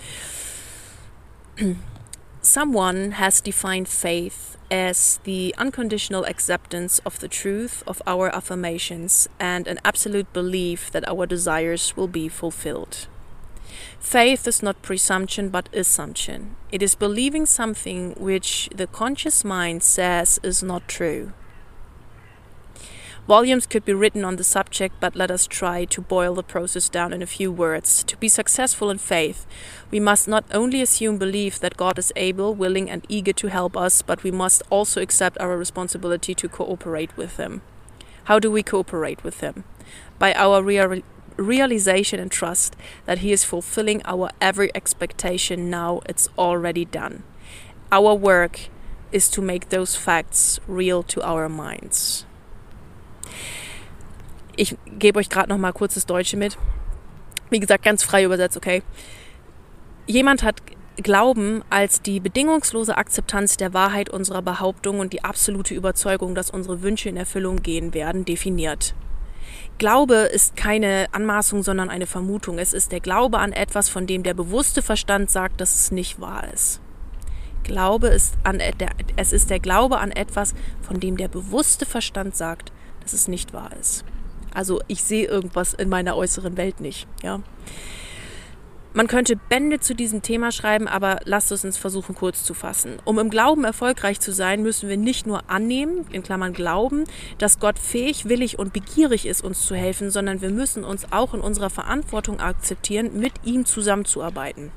Someone 2.42 3.20
has 3.20 3.42
defined 3.42 3.90
faith 3.90 4.58
as 4.70 5.20
the 5.24 5.56
unconditional 5.58 6.26
acceptance 6.26 7.02
of 7.04 7.20
the 7.20 7.28
truth 7.28 7.84
of 7.88 8.02
our 8.06 8.34
affirmations 8.34 9.28
and 9.40 9.68
an 9.68 9.80
absolute 9.84 10.32
belief 10.34 10.92
that 10.92 11.08
our 11.10 11.26
desires 11.26 11.96
will 11.98 12.08
be 12.08 12.30
fulfilled. 12.30 13.08
Faith 14.00 14.48
is 14.48 14.62
not 14.62 14.82
presumption 14.82 15.50
but 15.50 15.74
assumption. 15.74 16.56
It 16.72 16.82
is 16.82 16.96
believing 16.96 17.46
something 17.46 18.14
which 18.18 18.70
the 18.76 18.88
conscious 18.88 19.44
mind 19.44 19.84
says 19.84 20.40
is 20.44 20.62
not 20.62 20.88
true. 20.88 21.34
Volumes 23.28 23.66
could 23.66 23.84
be 23.84 23.92
written 23.92 24.24
on 24.24 24.38
the 24.38 24.44
subject, 24.46 24.96
but 25.02 25.14
let 25.14 25.30
us 25.30 25.48
try 25.48 25.84
to 25.84 26.00
boil 26.00 26.36
the 26.36 26.44
process 26.44 26.88
down 26.88 27.12
in 27.12 27.22
a 27.22 27.28
few 27.28 27.52
words. 27.52 28.02
To 28.06 28.16
be 28.16 28.30
successful 28.30 28.90
in 28.90 29.00
faith, 29.00 29.46
we 29.92 30.00
must 30.00 30.30
not 30.30 30.46
only 30.54 30.82
assume 30.82 31.18
belief 31.18 31.60
that 31.60 31.76
God 31.76 32.00
is 32.00 32.14
able, 32.16 32.56
willing, 32.56 32.90
and 32.90 33.06
eager 33.10 33.34
to 33.34 33.48
help 33.48 33.76
us, 33.76 34.02
but 34.02 34.24
we 34.24 34.32
must 34.32 34.64
also 34.70 35.02
accept 35.02 35.38
our 35.42 35.58
responsibility 35.58 36.34
to 36.36 36.48
cooperate 36.48 37.18
with 37.18 37.36
Him. 37.36 37.62
How 38.26 38.40
do 38.40 38.50
we 38.50 38.64
cooperate 38.64 39.22
with 39.26 39.42
Him? 39.42 39.66
By 40.18 40.34
our 40.34 40.64
real 40.64 41.02
realization 41.36 42.22
and 42.22 42.32
trust 42.32 42.78
that 43.06 43.20
He 43.20 43.34
is 43.34 43.44
fulfilling 43.44 44.02
our 44.06 44.30
every 44.40 44.74
expectation 44.74 45.70
now, 45.70 46.00
it's 46.08 46.30
already 46.38 46.86
done. 46.86 47.24
Our 47.92 48.14
work 48.14 48.70
is 49.12 49.30
to 49.32 49.42
make 49.42 49.68
those 49.68 49.98
facts 49.98 50.62
real 50.66 51.04
to 51.04 51.22
our 51.24 51.50
minds. 51.50 52.24
Ich 54.58 54.76
gebe 55.00 55.20
euch 55.20 55.30
gerade 55.30 55.50
noch 55.50 55.58
mal 55.58 55.72
das 55.72 56.06
Deutsche 56.06 56.36
mit. 56.36 56.58
Wie 57.50 57.60
gesagt, 57.60 57.84
ganz 57.84 58.04
frei 58.04 58.24
übersetzt, 58.24 58.58
okay. 58.58 58.84
Jemand 60.08 60.44
hat 60.44 60.62
Glauben 60.98 61.64
als 61.70 62.02
die 62.02 62.20
bedingungslose 62.20 62.98
Akzeptanz 62.98 63.56
der 63.56 63.76
Wahrheit 63.76 64.10
unserer 64.10 64.42
Behauptung 64.42 65.00
und 65.00 65.14
die 65.14 65.24
absolute 65.24 65.76
Überzeugung, 65.76 66.34
dass 66.34 66.50
unsere 66.50 66.82
Wünsche 66.82 67.08
in 67.08 67.18
Erfüllung 67.18 67.62
gehen 67.62 67.94
werden, 67.94 68.26
definiert. 68.26 68.96
Glaube 69.78 70.16
ist 70.16 70.56
keine 70.56 71.06
Anmaßung, 71.12 71.62
sondern 71.62 71.92
eine 71.92 72.08
Vermutung. 72.08 72.58
Es 72.58 72.74
ist 72.74 72.92
der 72.92 73.00
Glaube 73.00 73.38
an 73.38 73.54
etwas, 73.54 73.90
von 73.90 74.08
dem 74.08 74.24
der 74.24 74.34
bewusste 74.34 74.82
Verstand 74.82 75.30
sagt, 75.30 75.62
dass 75.62 75.76
es 75.76 75.92
nicht 75.92 76.20
wahr 76.20 76.52
ist. 76.52 76.82
Glaube 77.64 78.08
ist 78.08 78.34
an 78.44 78.58
der, 78.58 78.90
es 79.18 79.34
ist 79.34 79.52
der 79.52 79.60
Glaube 79.60 80.00
an 80.00 80.12
etwas, 80.12 80.56
von 80.82 81.00
dem 81.00 81.16
der 81.16 81.28
bewusste 81.28 81.86
Verstand 81.86 82.36
sagt, 82.36 82.72
dass 83.02 83.14
es 83.14 83.28
nicht 83.28 83.54
wahr 83.54 83.70
ist. 83.80 84.04
Also 84.58 84.82
ich 84.88 85.04
sehe 85.04 85.28
irgendwas 85.28 85.76
in 85.76 85.88
meiner 85.88 86.18
äußeren 86.18 86.58
Welt 86.58 86.82
nicht. 86.82 87.08
Ja. 87.22 87.42
Man 88.92 89.06
könnte 89.06 89.36
Bände 89.36 89.80
zu 89.80 89.94
diesem 89.94 90.24
Thema 90.24 90.52
schreiben, 90.52 90.88
aber 90.88 91.20
lasst 91.26 91.52
es 91.52 91.64
uns 91.64 91.78
versuchen, 91.78 92.16
kurz 92.16 92.44
zu 92.44 92.56
fassen. 92.56 92.98
Um 93.06 93.20
im 93.20 93.30
Glauben 93.30 93.66
erfolgreich 93.66 94.20
zu 94.20 94.34
sein, 94.34 94.64
müssen 94.64 94.90
wir 94.90 94.98
nicht 94.98 95.28
nur 95.28 95.48
annehmen, 95.52 96.08
in 96.12 96.24
Klammern 96.24 96.54
glauben, 96.54 97.04
dass 97.38 97.60
Gott 97.60 97.78
fähig, 97.78 98.30
willig 98.30 98.58
und 98.58 98.74
begierig 98.74 99.28
ist, 99.28 99.44
uns 99.44 99.64
zu 99.64 99.76
helfen, 99.76 100.10
sondern 100.10 100.42
wir 100.42 100.50
müssen 100.50 100.84
uns 100.84 101.12
auch 101.12 101.36
in 101.36 101.42
unserer 101.42 101.70
Verantwortung 101.70 102.40
akzeptieren, 102.40 103.12
mit 103.20 103.34
ihm 103.44 103.64
zusammenzuarbeiten. 103.64 104.72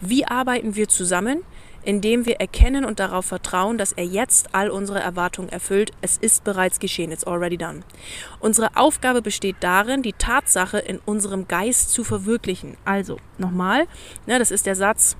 Wie 0.00 0.26
arbeiten 0.26 0.74
wir 0.74 0.88
zusammen? 0.88 1.44
Indem 1.84 2.26
wir 2.26 2.36
erkennen 2.36 2.84
und 2.84 3.00
darauf 3.00 3.26
vertrauen, 3.26 3.78
dass 3.78 3.92
er 3.92 4.04
jetzt 4.04 4.54
all 4.54 4.70
unsere 4.70 5.00
Erwartungen 5.00 5.48
erfüllt. 5.48 5.92
Es 6.00 6.16
ist 6.16 6.44
bereits 6.44 6.80
geschehen, 6.80 7.12
it's 7.12 7.24
already 7.24 7.56
done. 7.56 7.80
Unsere 8.40 8.76
Aufgabe 8.76 9.22
besteht 9.22 9.56
darin, 9.60 10.02
die 10.02 10.12
Tatsache 10.12 10.78
in 10.78 10.98
unserem 11.04 11.48
Geist 11.48 11.90
zu 11.90 12.04
verwirklichen. 12.04 12.76
Also, 12.84 13.18
nochmal, 13.38 13.86
ne, 14.26 14.38
das 14.38 14.50
ist 14.50 14.66
der 14.66 14.76
Satz, 14.76 15.16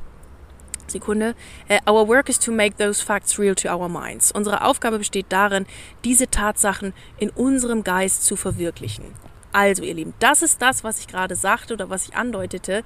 Sekunde. 0.87 1.35
Uh, 1.69 1.91
our 1.91 2.07
work 2.07 2.29
is 2.29 2.39
to 2.39 2.53
make 2.53 2.77
those 2.77 3.03
facts 3.03 3.39
real 3.39 3.55
to 3.55 3.69
our 3.69 3.89
minds. 3.89 4.33
Unsere 4.33 4.65
Aufgabe 4.65 4.99
besteht 4.99 5.27
darin, 5.31 5.67
diese 6.05 6.29
Tatsachen 6.29 6.93
in 7.19 7.31
unserem 7.31 7.85
Geist 7.85 8.25
zu 8.25 8.37
verwirklichen. 8.37 9.15
Also, 9.53 9.83
ihr 9.83 9.95
Lieben, 9.95 10.15
das 10.19 10.43
ist 10.43 10.61
das, 10.61 10.85
was 10.85 10.99
ich 10.99 11.07
gerade 11.07 11.37
sagte 11.37 11.75
oder 11.75 11.89
was 11.89 12.09
ich 12.09 12.17
andeutete. 12.17 12.83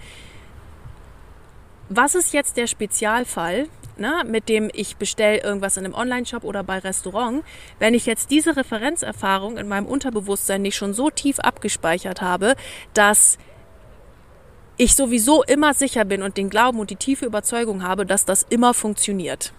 Was 1.89 2.15
ist 2.15 2.35
jetzt 2.35 2.59
der 2.59 2.67
Spezialfall, 2.67 3.67
ne, 3.97 4.23
mit 4.27 4.49
dem 4.51 4.71
ich 4.75 4.97
bestelle 4.97 5.43
irgendwas 5.43 5.79
in 5.79 5.87
einem 5.87 5.95
Online-Shop 5.95 6.45
oder 6.45 6.63
bei 6.63 6.79
Restaurant? 6.79 7.43
Wenn 7.79 7.95
ich 7.95 8.05
jetzt 8.05 8.31
diese 8.31 8.57
Referenzerfahrung 8.57 9.57
in 9.57 9.69
meinem 9.69 9.87
Unterbewusstsein 9.87 10.61
nicht 10.61 10.77
schon 10.77 10.93
so 10.93 11.09
tief 11.09 11.39
abgespeichert 11.39 12.21
habe, 12.21 12.57
dass 12.93 13.39
ich 14.77 14.95
sowieso 14.95 15.43
immer 15.43 15.73
sicher 15.73 16.05
bin 16.05 16.23
und 16.23 16.37
den 16.37 16.51
Glauben 16.51 16.79
und 16.79 16.91
die 16.91 16.97
tiefe 16.97 17.25
Überzeugung 17.25 17.83
habe, 17.83 18.05
dass 18.05 18.27
das 18.27 18.45
immer 18.49 18.75
funktioniert. 18.75 19.53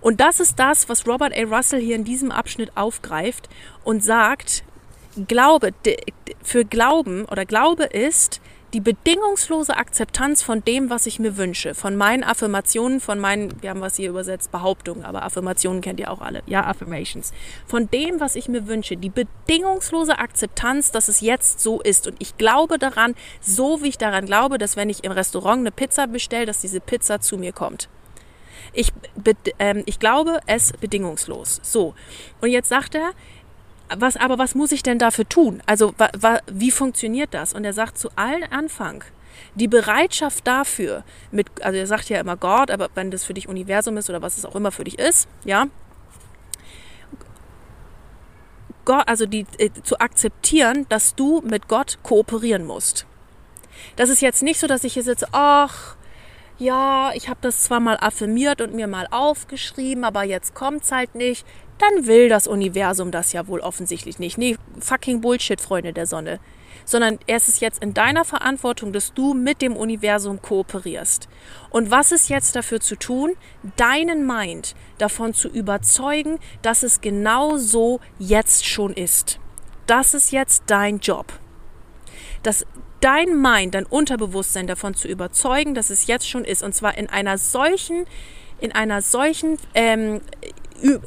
Und 0.00 0.20
das 0.20 0.40
ist 0.40 0.58
das, 0.58 0.88
was 0.88 1.06
Robert 1.06 1.32
A. 1.36 1.42
Russell 1.44 1.80
hier 1.80 1.96
in 1.96 2.04
diesem 2.04 2.30
Abschnitt 2.30 2.76
aufgreift 2.76 3.48
und 3.84 4.02
sagt, 4.02 4.64
Glaube, 5.28 5.72
für 6.42 6.64
Glauben 6.66 7.24
oder 7.24 7.46
Glaube 7.46 7.84
ist, 7.84 8.42
die 8.72 8.80
bedingungslose 8.80 9.76
Akzeptanz 9.76 10.42
von 10.42 10.64
dem, 10.64 10.90
was 10.90 11.06
ich 11.06 11.18
mir 11.18 11.36
wünsche, 11.36 11.74
von 11.74 11.96
meinen 11.96 12.24
Affirmationen, 12.24 13.00
von 13.00 13.18
meinen, 13.18 13.62
wir 13.62 13.70
haben 13.70 13.80
was 13.80 13.96
hier 13.96 14.10
übersetzt, 14.10 14.50
Behauptungen, 14.50 15.04
aber 15.04 15.22
Affirmationen 15.22 15.80
kennt 15.80 16.00
ihr 16.00 16.10
auch 16.10 16.20
alle, 16.20 16.42
ja, 16.46 16.64
Affirmations, 16.66 17.32
von 17.66 17.88
dem, 17.90 18.20
was 18.20 18.34
ich 18.36 18.48
mir 18.48 18.66
wünsche, 18.66 18.96
die 18.96 19.10
bedingungslose 19.10 20.18
Akzeptanz, 20.18 20.90
dass 20.90 21.08
es 21.08 21.20
jetzt 21.20 21.60
so 21.60 21.80
ist. 21.80 22.06
Und 22.06 22.16
ich 22.18 22.36
glaube 22.36 22.78
daran, 22.78 23.14
so 23.40 23.82
wie 23.82 23.88
ich 23.88 23.98
daran 23.98 24.26
glaube, 24.26 24.58
dass 24.58 24.76
wenn 24.76 24.90
ich 24.90 25.04
im 25.04 25.12
Restaurant 25.12 25.60
eine 25.60 25.70
Pizza 25.70 26.06
bestelle, 26.06 26.46
dass 26.46 26.60
diese 26.60 26.80
Pizza 26.80 27.20
zu 27.20 27.38
mir 27.38 27.52
kommt. 27.52 27.88
Ich, 28.72 28.92
ähm, 29.58 29.82
ich 29.86 29.98
glaube 29.98 30.40
es 30.46 30.72
bedingungslos. 30.72 31.60
So. 31.62 31.94
Und 32.40 32.50
jetzt 32.50 32.68
sagt 32.68 32.94
er, 32.94 33.12
was, 33.94 34.16
aber 34.16 34.38
was 34.38 34.54
muss 34.54 34.72
ich 34.72 34.82
denn 34.82 34.98
dafür 34.98 35.28
tun? 35.28 35.62
Also 35.66 35.94
wa, 35.98 36.08
wa, 36.18 36.40
wie 36.50 36.70
funktioniert 36.70 37.34
das? 37.34 37.52
Und 37.52 37.64
er 37.64 37.72
sagt 37.72 37.98
zu 37.98 38.08
allen 38.16 38.44
Anfang, 38.44 39.04
die 39.54 39.68
Bereitschaft 39.68 40.46
dafür, 40.46 41.04
mit, 41.30 41.46
also 41.62 41.78
er 41.78 41.86
sagt 41.86 42.08
ja 42.08 42.20
immer 42.20 42.36
Gott, 42.36 42.70
aber 42.70 42.88
wenn 42.94 43.10
das 43.10 43.24
für 43.24 43.34
dich 43.34 43.48
Universum 43.48 43.96
ist 43.96 44.10
oder 44.10 44.22
was 44.22 44.38
es 44.38 44.44
auch 44.44 44.54
immer 44.54 44.72
für 44.72 44.84
dich 44.84 44.98
ist, 44.98 45.28
ja, 45.44 45.66
Gott, 48.84 49.08
also 49.08 49.26
die, 49.26 49.46
äh, 49.58 49.70
zu 49.82 49.98
akzeptieren, 49.98 50.86
dass 50.88 51.14
du 51.14 51.42
mit 51.44 51.68
Gott 51.68 51.98
kooperieren 52.02 52.64
musst. 52.64 53.06
Das 53.96 54.08
ist 54.08 54.22
jetzt 54.22 54.42
nicht 54.42 54.60
so, 54.60 54.66
dass 54.66 54.84
ich 54.84 54.94
hier 54.94 55.02
sitze, 55.02 55.26
ach, 55.32 55.96
ja, 56.58 57.10
ich 57.14 57.28
habe 57.28 57.40
das 57.42 57.64
zwar 57.64 57.80
mal 57.80 57.98
affirmiert 58.00 58.60
und 58.60 58.74
mir 58.74 58.86
mal 58.86 59.06
aufgeschrieben, 59.10 60.04
aber 60.04 60.22
jetzt 60.22 60.54
kommt's 60.54 60.92
halt 60.92 61.14
nicht 61.14 61.44
dann 61.78 62.06
will 62.06 62.28
das 62.28 62.46
Universum 62.46 63.10
das 63.10 63.32
ja 63.32 63.46
wohl 63.46 63.60
offensichtlich 63.60 64.18
nicht. 64.18 64.38
Nee, 64.38 64.56
fucking 64.80 65.20
Bullshit, 65.20 65.60
Freunde 65.60 65.92
der 65.92 66.06
Sonne. 66.06 66.40
Sondern 66.84 67.18
es 67.26 67.48
ist 67.48 67.60
jetzt 67.60 67.82
in 67.82 67.94
deiner 67.94 68.24
Verantwortung, 68.24 68.92
dass 68.92 69.12
du 69.12 69.34
mit 69.34 69.60
dem 69.60 69.76
Universum 69.76 70.40
kooperierst. 70.40 71.28
Und 71.70 71.90
was 71.90 72.12
ist 72.12 72.28
jetzt 72.28 72.54
dafür 72.54 72.80
zu 72.80 72.96
tun? 72.96 73.32
Deinen 73.76 74.26
Mind 74.26 74.74
davon 74.98 75.34
zu 75.34 75.48
überzeugen, 75.48 76.38
dass 76.62 76.82
es 76.82 77.00
genau 77.00 77.56
so 77.56 78.00
jetzt 78.18 78.66
schon 78.66 78.92
ist. 78.92 79.40
Das 79.86 80.14
ist 80.14 80.32
jetzt 80.32 80.64
dein 80.66 81.00
Job. 81.00 81.32
Das 82.42 82.64
dein 83.00 83.40
Mind, 83.40 83.74
dein 83.74 83.86
Unterbewusstsein 83.86 84.66
davon 84.66 84.94
zu 84.94 85.08
überzeugen, 85.08 85.74
dass 85.74 85.90
es 85.90 86.06
jetzt 86.06 86.28
schon 86.28 86.44
ist. 86.44 86.62
Und 86.62 86.74
zwar 86.74 86.96
in 86.96 87.08
einer 87.08 87.38
solchen, 87.38 88.06
in 88.60 88.72
einer 88.72 89.02
solchen 89.02 89.58
ähm, 89.74 90.20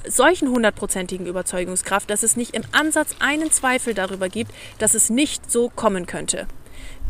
solchen 0.07 0.49
hundertprozentigen 0.49 1.25
Überzeugungskraft, 1.25 2.09
dass 2.09 2.23
es 2.23 2.35
nicht 2.35 2.55
im 2.55 2.63
Ansatz 2.71 3.15
einen 3.19 3.51
Zweifel 3.51 3.93
darüber 3.93 4.29
gibt, 4.29 4.51
dass 4.77 4.93
es 4.93 5.09
nicht 5.09 5.51
so 5.51 5.69
kommen 5.69 6.05
könnte. 6.05 6.47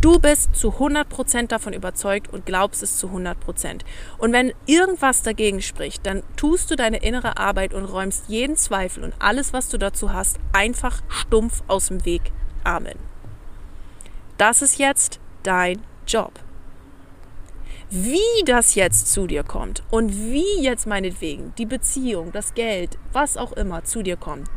Du 0.02 0.18
bist 0.18 0.56
zu 0.56 0.70
100% 0.70 1.48
davon 1.48 1.74
überzeugt 1.74 2.32
und 2.32 2.46
glaubst 2.46 2.82
es 2.82 2.98
zu 2.98 3.08
100%. 3.08 3.82
Und 4.18 4.32
wenn 4.32 4.54
irgendwas 4.66 5.24
dagegen 5.24 5.62
spricht, 5.62 6.06
dann 6.06 6.24
tust 6.38 6.72
du 6.72 6.78
deine 6.78 7.04
innere 7.04 7.38
Arbeit 7.38 7.74
und 7.74 7.84
räumst 7.84 8.30
jeden 8.30 8.56
Zweifel 8.56 9.04
und 9.04 9.14
alles, 9.20 9.52
was 9.52 9.68
du 9.68 9.78
dazu 9.78 10.14
hast, 10.14 10.40
einfach 10.54 11.02
stumpf 11.10 11.64
aus 11.68 11.88
dem 11.88 12.06
Weg. 12.06 12.32
Amen. 12.64 12.98
Das 14.38 14.62
ist 14.62 14.80
jetzt 14.80 15.20
dein 15.44 15.82
Job. 16.08 16.32
Wie 17.92 18.44
das 18.46 18.76
jetzt 18.76 19.12
zu 19.12 19.26
dir 19.26 19.42
kommt 19.42 19.82
und 19.90 20.16
wie 20.16 20.62
jetzt 20.62 20.86
meinetwegen 20.86 21.54
die 21.58 21.66
Beziehung, 21.66 22.32
das 22.32 22.54
Geld, 22.54 23.00
was 23.14 23.36
auch 23.36 23.54
immer 23.54 23.84
zu 23.84 24.04
dir 24.04 24.16
kommt, 24.16 24.48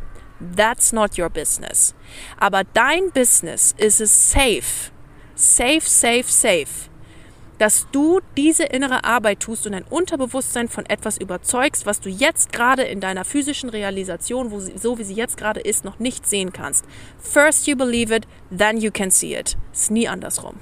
that's 0.55 0.93
not 0.93 1.17
your 1.17 1.31
business. 1.31 1.95
Aber 2.37 2.63
dein 2.63 3.09
Business 3.11 3.73
ist 3.75 4.01
es 4.01 4.31
safe, 4.31 4.91
safe, 5.33 5.81
safe, 5.81 6.25
safe, 6.27 6.91
dass 7.57 7.87
du 7.91 8.19
diese 8.37 8.65
innere 8.65 9.03
Arbeit 9.03 9.39
tust 9.39 9.65
und 9.65 9.71
dein 9.71 9.83
Unterbewusstsein 9.83 10.69
von 10.69 10.85
etwas 10.85 11.17
überzeugst, 11.17 11.87
was 11.87 12.01
du 12.01 12.09
jetzt 12.09 12.53
gerade 12.53 12.83
in 12.83 12.99
deiner 12.99 13.25
physischen 13.25 13.69
Realisation, 13.69 14.51
wo 14.51 14.59
sie, 14.59 14.77
so 14.77 14.99
wie 14.99 15.03
sie 15.03 15.15
jetzt 15.15 15.37
gerade 15.37 15.59
ist, 15.59 15.85
noch 15.85 15.97
nicht 15.97 16.27
sehen 16.27 16.53
kannst. 16.53 16.85
First 17.17 17.65
you 17.65 17.75
believe 17.75 18.13
it, 18.15 18.27
then 18.55 18.77
you 18.77 18.91
can 18.91 19.09
see 19.09 19.35
it. 19.35 19.57
Ist 19.71 19.89
nie 19.89 20.07
andersrum. 20.07 20.59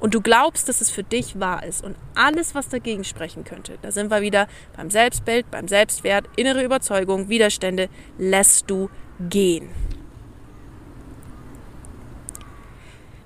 Und 0.00 0.14
du 0.14 0.20
glaubst, 0.20 0.68
dass 0.68 0.80
es 0.80 0.90
für 0.90 1.02
dich 1.02 1.40
wahr 1.40 1.64
ist 1.64 1.84
und 1.84 1.96
alles, 2.14 2.54
was 2.54 2.68
dagegen 2.68 3.04
sprechen 3.04 3.44
könnte, 3.44 3.78
da 3.82 3.90
sind 3.90 4.10
wir 4.10 4.22
wieder 4.22 4.46
beim 4.76 4.90
Selbstbild, 4.90 5.50
beim 5.50 5.68
Selbstwert, 5.68 6.26
innere 6.36 6.62
Überzeugung, 6.62 7.28
Widerstände, 7.28 7.88
lässt 8.16 8.70
du 8.70 8.90
gehen. 9.28 9.70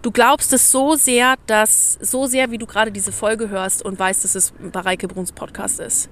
Du 0.02 0.10
glaubst 0.10 0.52
es 0.52 0.72
so 0.72 0.96
sehr, 0.96 1.36
dass 1.46 1.92
so 2.00 2.26
sehr, 2.26 2.50
wie 2.50 2.58
du 2.58 2.66
gerade 2.66 2.90
diese 2.90 3.12
Folge 3.12 3.50
hörst 3.50 3.84
und 3.84 3.98
weißt, 3.98 4.24
dass 4.24 4.34
es 4.34 4.52
Bareike 4.58 5.06
Bruns 5.06 5.30
Podcast 5.30 5.78
ist. 5.78 6.08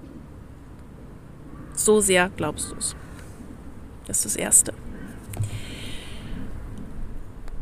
So 1.75 2.01
sehr 2.01 2.31
glaubst 2.37 2.71
du 2.71 2.77
es. 2.77 2.95
Das 4.07 4.19
ist 4.19 4.27
das 4.27 4.37
Erste. 4.37 4.75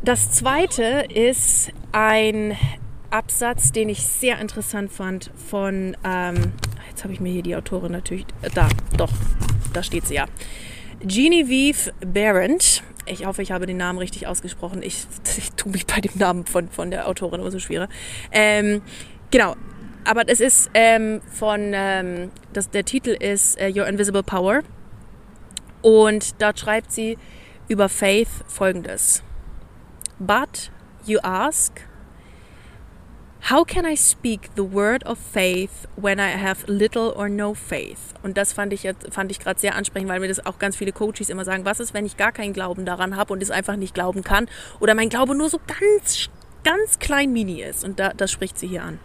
Das 0.03 0.31
Zweite 0.31 1.07
ist 1.13 1.71
ein 1.91 2.55
Absatz, 3.11 3.71
den 3.71 3.89
ich 3.89 4.03
sehr 4.03 4.39
interessant 4.39 4.91
fand 4.91 5.31
von, 5.49 5.97
ähm, 6.03 6.53
jetzt 6.89 7.03
habe 7.03 7.13
ich 7.13 7.19
mir 7.19 7.31
hier 7.31 7.43
die 7.43 7.55
Autorin 7.55 7.91
natürlich, 7.91 8.25
äh, 8.41 8.49
da, 8.53 8.69
doch, 8.97 9.11
da 9.73 9.83
steht 9.83 10.07
sie 10.07 10.15
ja. 10.15 10.25
Genevieve 11.01 11.93
Berendt. 11.99 12.83
Ich 13.05 13.25
hoffe, 13.25 13.41
ich 13.41 13.51
habe 13.51 13.65
den 13.65 13.77
Namen 13.77 13.99
richtig 13.99 14.27
ausgesprochen. 14.27 14.83
Ich, 14.83 15.05
ich 15.37 15.51
tue 15.53 15.71
mich 15.71 15.85
bei 15.85 16.01
dem 16.01 16.11
Namen 16.15 16.45
von, 16.45 16.69
von 16.69 16.91
der 16.91 17.07
Autorin 17.07 17.41
immer 17.41 17.51
so 17.51 17.59
schwerer. 17.59 17.87
Ähm, 18.31 18.81
genau. 19.31 19.55
Aber 20.05 20.27
es 20.27 20.39
ist 20.39 20.71
ähm, 20.73 21.21
von, 21.31 21.71
ähm, 21.73 22.31
das, 22.53 22.69
der 22.69 22.83
Titel 22.83 23.09
ist 23.09 23.59
uh, 23.61 23.65
Your 23.65 23.87
Invisible 23.87 24.23
Power. 24.23 24.61
Und 25.81 26.41
dort 26.41 26.59
schreibt 26.59 26.91
sie 26.91 27.17
über 27.67 27.89
Faith 27.89 28.29
folgendes. 28.47 29.23
But 30.19 30.71
you 31.05 31.19
ask, 31.21 31.81
How 33.41 33.65
can 33.65 33.85
I 33.85 33.95
speak 33.95 34.49
the 34.55 34.63
word 34.63 35.03
of 35.05 35.17
faith 35.17 35.87
when 35.95 36.19
I 36.19 36.37
have 36.37 36.67
little 36.67 37.13
or 37.15 37.29
no 37.29 37.53
faith? 37.53 38.13
Und 38.21 38.37
das 38.37 38.53
fand 38.53 38.73
ich 38.73 38.83
jetzt 38.83 39.11
fand 39.11 39.31
ich 39.31 39.39
gerade 39.39 39.59
sehr 39.59 39.75
ansprechend, 39.75 40.09
weil 40.09 40.19
mir 40.19 40.27
das 40.27 40.45
auch 40.45 40.59
ganz 40.59 40.75
viele 40.75 40.91
Coaches 40.91 41.29
immer 41.29 41.45
sagen, 41.45 41.65
was 41.65 41.79
ist, 41.79 41.93
wenn 41.93 42.05
ich 42.05 42.17
gar 42.17 42.31
keinen 42.31 42.53
Glauben 42.53 42.85
daran 42.85 43.15
habe 43.15 43.33
und 43.33 43.41
es 43.41 43.49
einfach 43.49 43.75
nicht 43.75 43.93
glauben 43.95 44.23
kann 44.23 44.47
oder 44.79 44.93
mein 44.93 45.09
Glaube 45.09 45.35
nur 45.35 45.49
so 45.49 45.59
ganz 45.65 46.29
ganz 46.63 46.99
klein 46.99 47.31
mini 47.31 47.61
ist 47.61 47.83
und 47.83 47.99
da, 47.99 48.13
das 48.13 48.31
spricht 48.31 48.59
sie 48.59 48.67
hier 48.67 48.83
an. 48.83 48.99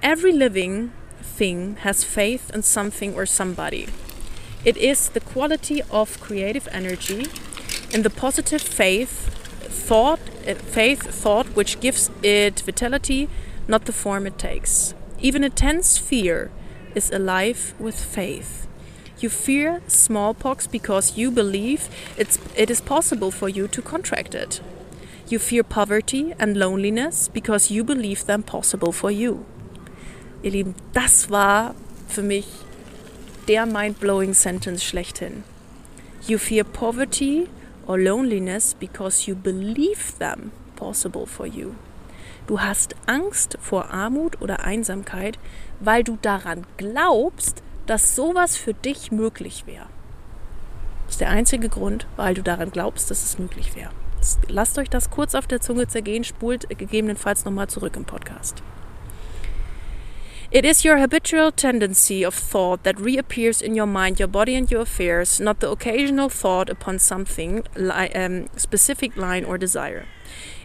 Every 0.00 0.30
living 0.30 0.92
thing 1.36 1.76
has 1.84 2.04
faith 2.04 2.50
in 2.54 2.62
something 2.62 3.14
or 3.14 3.26
somebody. 3.26 3.88
It 4.64 4.76
is 4.76 5.10
the 5.12 5.20
quality 5.20 5.82
of 5.90 6.20
creative 6.20 6.68
energy 6.72 7.28
and 7.92 8.04
the 8.04 8.10
positive 8.10 8.62
faith 8.62 9.35
thought, 9.68 10.20
uh, 10.46 10.54
faith, 10.54 11.02
thought, 11.02 11.46
which 11.56 11.80
gives 11.80 12.10
it 12.22 12.60
vitality, 12.60 13.28
not 13.68 13.84
the 13.84 13.92
form 13.92 14.26
it 14.26 14.38
takes. 14.38 14.94
Even 15.20 15.44
a 15.44 15.50
tense 15.50 15.98
fear 15.98 16.50
is 16.94 17.10
alive 17.10 17.74
with 17.78 17.98
faith. 17.98 18.66
You 19.18 19.30
fear 19.30 19.80
smallpox 19.86 20.66
because 20.66 21.16
you 21.16 21.30
believe 21.30 21.88
it's, 22.18 22.38
it 22.54 22.70
is 22.70 22.80
possible 22.80 23.30
for 23.30 23.48
you 23.48 23.66
to 23.68 23.80
contract 23.80 24.34
it. 24.34 24.60
You 25.28 25.38
fear 25.38 25.62
poverty 25.64 26.34
and 26.38 26.56
loneliness 26.56 27.28
because 27.28 27.70
you 27.70 27.82
believe 27.82 28.26
them 28.26 28.42
possible 28.42 28.92
for 28.92 29.10
you. 29.10 29.46
Ihr 30.42 30.52
Lieben, 30.52 30.74
das 30.92 31.30
war 31.30 31.74
für 32.08 32.22
mich 32.22 32.46
der 33.48 33.66
mind-blowing 33.66 34.34
sentence 34.34 34.82
schlechthin. 34.84 35.44
You 36.28 36.38
fear 36.38 36.64
poverty 36.64 37.48
or 37.86 37.98
loneliness 37.98 38.74
because 38.74 39.28
you 39.28 39.36
believe 39.36 40.18
them 40.18 40.52
possible 40.76 41.26
for 41.26 41.46
you. 41.46 41.74
Du 42.46 42.60
hast 42.60 42.94
Angst 43.06 43.58
vor 43.60 43.90
Armut 43.90 44.40
oder 44.40 44.64
Einsamkeit, 44.64 45.38
weil 45.80 46.04
du 46.04 46.16
daran 46.22 46.64
glaubst, 46.76 47.62
dass 47.86 48.14
sowas 48.14 48.56
für 48.56 48.74
dich 48.74 49.10
möglich 49.10 49.66
wäre. 49.66 49.86
Das 51.06 51.14
ist 51.14 51.20
der 51.20 51.30
einzige 51.30 51.68
Grund, 51.68 52.06
weil 52.16 52.34
du 52.34 52.42
daran 52.42 52.70
glaubst, 52.70 53.10
dass 53.10 53.24
es 53.24 53.38
möglich 53.38 53.74
wäre. 53.76 53.90
Lasst 54.48 54.78
euch 54.78 54.90
das 54.90 55.10
kurz 55.10 55.34
auf 55.34 55.46
der 55.46 55.60
Zunge 55.60 55.86
zergehen, 55.86 56.24
spult 56.24 56.68
gegebenenfalls 56.68 57.44
nochmal 57.44 57.68
zurück 57.68 57.96
im 57.96 58.04
Podcast. 58.04 58.62
It 60.56 60.64
is 60.64 60.86
your 60.86 60.96
habitual 60.96 61.52
tendency 61.52 62.24
of 62.24 62.32
thought 62.34 62.82
that 62.84 62.98
reappears 62.98 63.60
in 63.60 63.74
your 63.74 63.84
mind, 63.84 64.18
your 64.18 64.26
body, 64.26 64.54
and 64.54 64.70
your 64.70 64.80
affairs, 64.80 65.38
not 65.38 65.60
the 65.60 65.68
occasional 65.68 66.30
thought 66.30 66.70
upon 66.70 66.98
something, 66.98 67.62
li- 67.76 68.10
um, 68.14 68.48
specific 68.56 69.18
line 69.18 69.44
or 69.44 69.58
desire. 69.58 70.06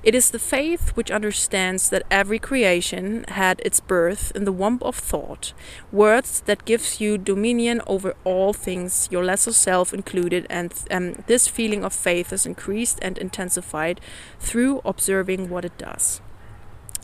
It 0.01 0.15
is 0.15 0.31
the 0.31 0.39
faith 0.39 0.91
which 0.95 1.11
understands 1.11 1.89
that 1.89 2.05
every 2.09 2.39
creation 2.39 3.25
had 3.27 3.59
its 3.65 3.81
birth 3.81 4.31
in 4.33 4.45
the 4.45 4.53
womb 4.53 4.79
of 4.81 4.95
thought, 4.95 5.51
words 5.91 6.39
that 6.45 6.63
gives 6.63 7.01
you 7.01 7.17
dominion 7.17 7.81
over 7.85 8.15
all 8.23 8.53
things, 8.53 9.09
your 9.11 9.25
lesser 9.25 9.51
self 9.51 9.93
included, 9.93 10.47
and 10.49 10.73
um, 10.89 11.21
this 11.27 11.49
feeling 11.49 11.83
of 11.83 11.91
faith 11.91 12.31
is 12.31 12.45
increased 12.45 12.97
and 13.01 13.17
intensified 13.17 13.99
through 14.39 14.79
observing 14.85 15.49
what 15.49 15.65
it 15.65 15.77
does. 15.77 16.21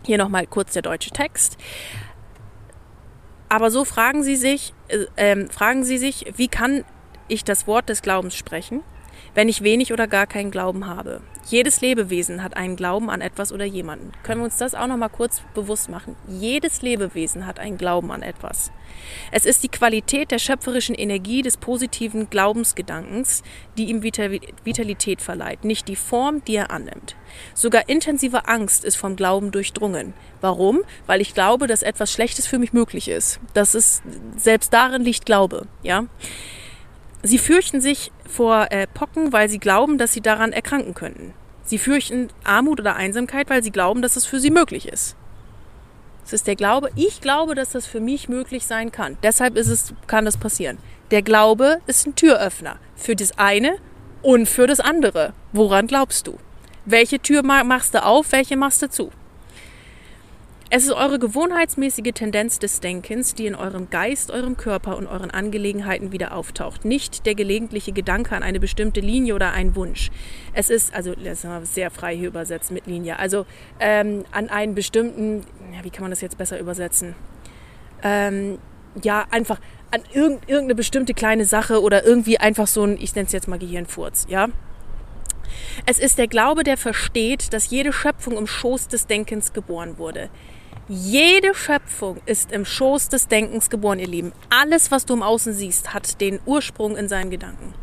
Hier 0.06 0.17
nochmal 0.17 0.45
kurz 0.50 0.71
der 0.71 0.84
deutsche 0.84 1.12
Text. 1.12 1.58
Aber 3.49 3.71
so 3.71 3.86
fragen 3.86 4.23
Sie 4.23 4.36
sich, 4.36 4.73
äh, 4.89 5.05
ähm, 5.15 5.49
fragen 5.49 5.83
Sie 5.83 5.97
sich, 5.97 6.33
wie 6.36 6.47
kann 6.47 6.83
ich 7.27 7.43
das 7.43 7.67
Wort 7.67 7.89
des 7.89 8.01
Glaubens 8.01 8.36
sprechen, 8.36 8.83
wenn 9.36 9.49
ich 9.49 9.63
wenig 9.63 9.93
oder 9.93 10.07
gar 10.07 10.27
keinen 10.27 10.51
Glauben 10.51 10.88
habe? 10.88 11.21
Jedes 11.49 11.79
Lebewesen 11.79 12.43
hat 12.43 12.57
einen 12.57 12.75
Glauben 12.75 13.10
an 13.10 13.21
etwas 13.21 13.53
oder 13.53 13.63
jemanden. 13.63 14.12
Können 14.23 14.41
wir 14.41 14.45
uns 14.45 14.57
das 14.57 14.75
auch 14.75 14.88
noch 14.88 14.97
mal 14.97 15.07
kurz 15.07 15.41
bewusst 15.53 15.88
machen? 15.88 16.17
Jedes 16.27 16.81
Lebewesen 16.81 17.47
hat 17.47 17.57
einen 17.57 17.77
Glauben 17.77 18.12
an 18.12 18.21
etwas. 18.21 18.69
Es 19.31 19.45
ist 19.45 19.63
die 19.63 19.69
Qualität 19.69 20.31
der 20.31 20.39
schöpferischen 20.39 20.93
Energie 20.93 21.41
des 21.41 21.55
positiven 21.55 22.29
Glaubensgedankens, 22.29 23.43
die 23.77 23.86
ihm 23.86 24.03
Vitalität 24.03 25.21
verleiht, 25.21 25.63
nicht 25.63 25.88
die 25.88 25.95
Form, 25.95 26.43
die 26.43 26.57
er 26.57 26.69
annimmt. 26.69 27.15
Sogar 27.53 27.88
intensive 27.88 28.49
Angst 28.49 28.83
ist 28.83 28.97
vom 28.97 29.15
Glauben 29.15 29.51
durchdrungen. 29.51 30.13
Warum? 30.41 30.81
Weil 31.05 31.21
ich 31.21 31.33
glaube, 31.33 31.67
dass 31.67 31.81
etwas 31.81 32.12
Schlechtes 32.12 32.45
für 32.45 32.60
mich 32.60 32.73
möglich 32.73 33.07
ist. 33.07 33.39
Das 33.53 33.73
ist 33.73 34.03
selbst 34.36 34.73
darin 34.73 35.01
liegt 35.01 35.25
Glaube, 35.25 35.67
ja? 35.81 36.07
Sie 37.23 37.38
fürchten 37.38 37.82
sich 37.82 38.12
vor 38.27 38.67
äh, 38.69 38.88
Pocken, 38.88 39.34
weil 39.34 39.49
sie 39.49 39.60
glauben, 39.60 39.97
dass 39.97 40.13
sie 40.13 40.21
daran 40.21 40.53
erkranken 40.53 40.93
könnten. 40.93 41.34
Sie 41.63 41.77
fürchten 41.77 42.30
Armut 42.43 42.80
oder 42.80 42.95
Einsamkeit, 42.95 43.49
weil 43.49 43.63
sie 43.63 43.71
glauben, 43.71 44.01
dass 44.01 44.15
es 44.15 44.25
für 44.25 44.39
sie 44.39 44.51
möglich 44.51 44.88
ist. 44.88 45.15
Es 46.25 46.34
ist 46.34 46.47
der 46.47 46.56
Glaube, 46.56 46.89
ich 46.95 47.21
glaube, 47.21 47.56
dass 47.56 47.71
das 47.71 47.86
für 47.86 47.99
mich 47.99 48.30
möglich 48.30 48.65
sein 48.65 48.91
kann. 48.91 49.17
Deshalb 49.23 49.58
ist 49.58 49.67
es, 49.67 49.93
kann 50.08 50.25
das 50.25 50.38
passieren. 50.38 50.77
Der 51.12 51.21
Glaube 51.21 51.80
ist 51.88 52.06
ein 52.06 52.15
Türöffner 52.15 52.77
für 52.95 53.15
das 53.15 53.38
eine 53.38 53.75
und 54.21 54.47
für 54.47 54.67
das 54.67 54.80
andere. 54.80 55.34
Woran 55.53 55.88
glaubst 55.88 56.27
du? 56.27 56.38
Welche 56.86 57.19
Tür 57.19 57.43
machst 57.43 57.93
du 57.93 58.03
auf, 58.03 58.32
welche 58.32 58.58
machst 58.58 58.82
du 58.82 58.89
zu? 58.89 59.12
Es 60.69 60.84
ist 60.84 60.91
eure 60.91 61.17
gewohnheitsmäßige 61.17 62.12
Tendenz 62.13 62.60
des 62.60 62.82
Denkens, 62.82 63.34
die 63.34 63.45
in 63.45 63.56
eurem 63.56 63.89
Geist, 63.89 64.32
eurem 64.32 64.58
Körper 64.58 64.97
und 64.97 65.08
euren 65.08 65.32
Angelegenheiten 65.32 66.12
wieder 66.12 66.34
auftaucht. 66.34 66.84
Nicht 66.84 67.25
der 67.25 67.36
gelegentliche 67.36 67.93
Gedanke 67.93 68.36
an 68.36 68.43
eine 68.43 68.60
bestimmte 68.60 68.99
Linie 68.99 69.34
oder 69.34 69.53
einen 69.53 69.77
Wunsch. 69.77 70.12
Es 70.51 70.69
ist, 70.69 70.93
also 70.93 71.15
das 71.15 71.45
ist 71.45 71.73
sehr 71.73 71.89
frei 71.89 72.17
hier 72.17 72.27
übersetzt 72.27 72.71
mit 72.71 72.86
Linie, 72.86 73.17
also 73.17 73.45
ähm, 73.80 74.25
an 74.34 74.49
einen 74.49 74.75
bestimmten, 74.75 75.45
ja, 75.73 75.86
wie 75.86 75.89
kann 75.89 76.01
man 76.01 76.12
das 76.12 76.19
jetzt 76.19 76.38
besser 76.38 76.60
übersetzen? 76.60 77.15
Ähm, 78.03 78.58
ja, 79.01 79.25
einfach 79.32 79.62
an 79.91 80.01
irgendeine 80.13 80.75
bestimmte 80.75 81.13
kleine 81.13 81.45
Sache 81.45 81.82
oder 81.82 82.03
irgendwie 82.03 82.39
einfach 82.39 82.67
so 82.67 82.84
ein, 82.84 82.97
ich 82.99 83.15
nenne 83.15 83.27
es 83.27 83.32
jetzt 83.32 83.47
mal 83.47 83.58
Gehirnfurz, 83.58 84.25
ja? 84.27 84.49
Es 85.86 85.97
ist 85.97 86.17
der 86.17 86.27
Glaube, 86.27 86.63
der 86.63 86.75
versteht, 86.75 87.53
dass 87.53 87.69
jede 87.69 87.93
Schöpfung 87.93 88.38
im 88.38 88.47
Schoß 88.47 88.89
des 88.89 89.08
Denkens 89.08 89.53
geboren 89.53 89.97
wurde. 89.97 90.30
Jede 90.89 91.54
Schöpfung 91.54 92.21
ist 92.26 92.54
im 92.54 92.63
Schoß 92.63 93.10
des 93.10 93.28
Denkens 93.28 93.69
geboren, 93.69 94.00
ihr 94.00 94.08
Lieben. 94.08 94.32
Alles, 94.50 94.89
was 94.89 95.06
du 95.06 95.15
im 95.15 95.21
Außen 95.21 95.52
siehst, 95.52 95.93
hat 95.93 96.21
den 96.21 96.39
Ursprung 96.45 96.95
in 96.95 97.10
seinen 97.10 97.30
Gedanken. 97.30 97.73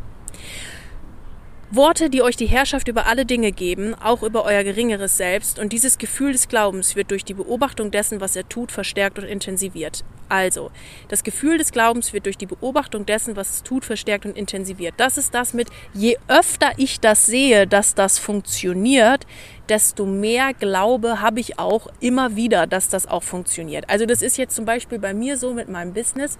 Worte, 1.69 2.09
die 2.09 2.23
euch 2.23 2.35
die 2.35 2.47
Herrschaft 2.47 2.87
über 2.87 3.05
alle 3.05 3.25
Dinge 3.25 3.51
geben, 3.51 3.93
auch 3.93 4.23
über 4.23 4.43
euer 4.43 4.63
geringeres 4.63 5.17
Selbst, 5.17 5.59
und 5.59 5.71
dieses 5.71 5.99
Gefühl 5.99 6.31
des 6.31 6.47
Glaubens 6.47 6.95
wird 6.95 7.11
durch 7.11 7.23
die 7.23 7.33
Beobachtung 7.35 7.91
dessen, 7.91 8.21
was 8.21 8.35
er 8.35 8.49
tut, 8.49 8.71
verstärkt 8.71 9.19
und 9.19 9.25
intensiviert. 9.25 10.03
Also, 10.27 10.71
das 11.07 11.23
Gefühl 11.23 11.59
des 11.59 11.71
Glaubens 11.71 12.11
wird 12.11 12.25
durch 12.25 12.37
die 12.37 12.47
Beobachtung 12.47 13.05
dessen, 13.05 13.35
was 13.35 13.49
es 13.49 13.63
tut, 13.63 13.85
verstärkt 13.85 14.25
und 14.25 14.35
intensiviert. 14.35 14.95
Das 14.97 15.17
ist 15.17 15.35
das 15.35 15.53
mit, 15.53 15.69
je 15.93 16.17
öfter 16.27 16.71
ich 16.77 16.99
das 16.99 17.27
sehe, 17.27 17.67
dass 17.67 17.93
das 17.93 18.17
funktioniert, 18.17 19.27
desto 19.69 20.05
mehr 20.05 20.53
Glaube 20.53 21.21
habe 21.21 21.39
ich 21.39 21.59
auch 21.59 21.87
immer 21.99 22.35
wieder, 22.35 22.67
dass 22.67 22.89
das 22.89 23.07
auch 23.07 23.23
funktioniert. 23.23 23.89
Also 23.89 24.05
das 24.05 24.21
ist 24.21 24.37
jetzt 24.37 24.55
zum 24.55 24.65
Beispiel 24.65 24.99
bei 24.99 25.13
mir 25.13 25.37
so 25.37 25.53
mit 25.53 25.69
meinem 25.69 25.93
Business 25.93 26.37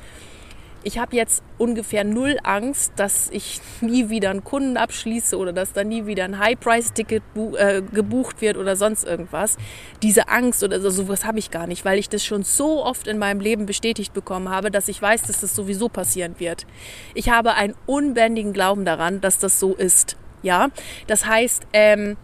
ich 0.85 0.99
habe 0.99 1.15
jetzt 1.15 1.41
ungefähr 1.57 2.03
null 2.03 2.37
Angst, 2.43 2.93
dass 2.95 3.29
ich 3.31 3.59
nie 3.81 4.09
wieder 4.09 4.29
einen 4.29 4.43
Kunden 4.43 4.77
abschließe 4.77 5.35
oder 5.35 5.51
dass 5.51 5.73
da 5.73 5.83
nie 5.83 6.05
wieder 6.05 6.23
ein 6.23 6.37
High-Price-Ticket 6.39 7.23
äh, 7.57 7.81
gebucht 7.81 8.39
wird 8.39 8.55
oder 8.55 8.75
sonst 8.75 9.03
irgendwas. 9.03 9.57
Diese 10.03 10.29
Angst 10.29 10.63
oder 10.63 10.79
so, 10.79 10.91
sowas 10.91 11.25
habe 11.25 11.39
ich 11.39 11.49
gar 11.49 11.65
nicht, 11.65 11.83
weil 11.85 11.97
ich 11.97 12.07
das 12.07 12.23
schon 12.23 12.43
so 12.43 12.85
oft 12.85 13.07
in 13.07 13.17
meinem 13.17 13.39
Leben 13.39 13.65
bestätigt 13.65 14.13
bekommen 14.13 14.49
habe, 14.49 14.69
dass 14.69 14.87
ich 14.87 15.01
weiß, 15.01 15.23
dass 15.23 15.41
das 15.41 15.55
sowieso 15.55 15.89
passieren 15.89 16.35
wird. 16.37 16.67
Ich 17.15 17.29
habe 17.29 17.55
einen 17.55 17.73
unbändigen 17.87 18.53
Glauben 18.53 18.85
daran, 18.85 19.21
dass 19.21 19.39
das 19.39 19.59
so 19.59 19.73
ist. 19.73 20.15
Ja, 20.43 20.67
das 21.07 21.25
heißt, 21.25 21.65
ähm, 21.73 22.15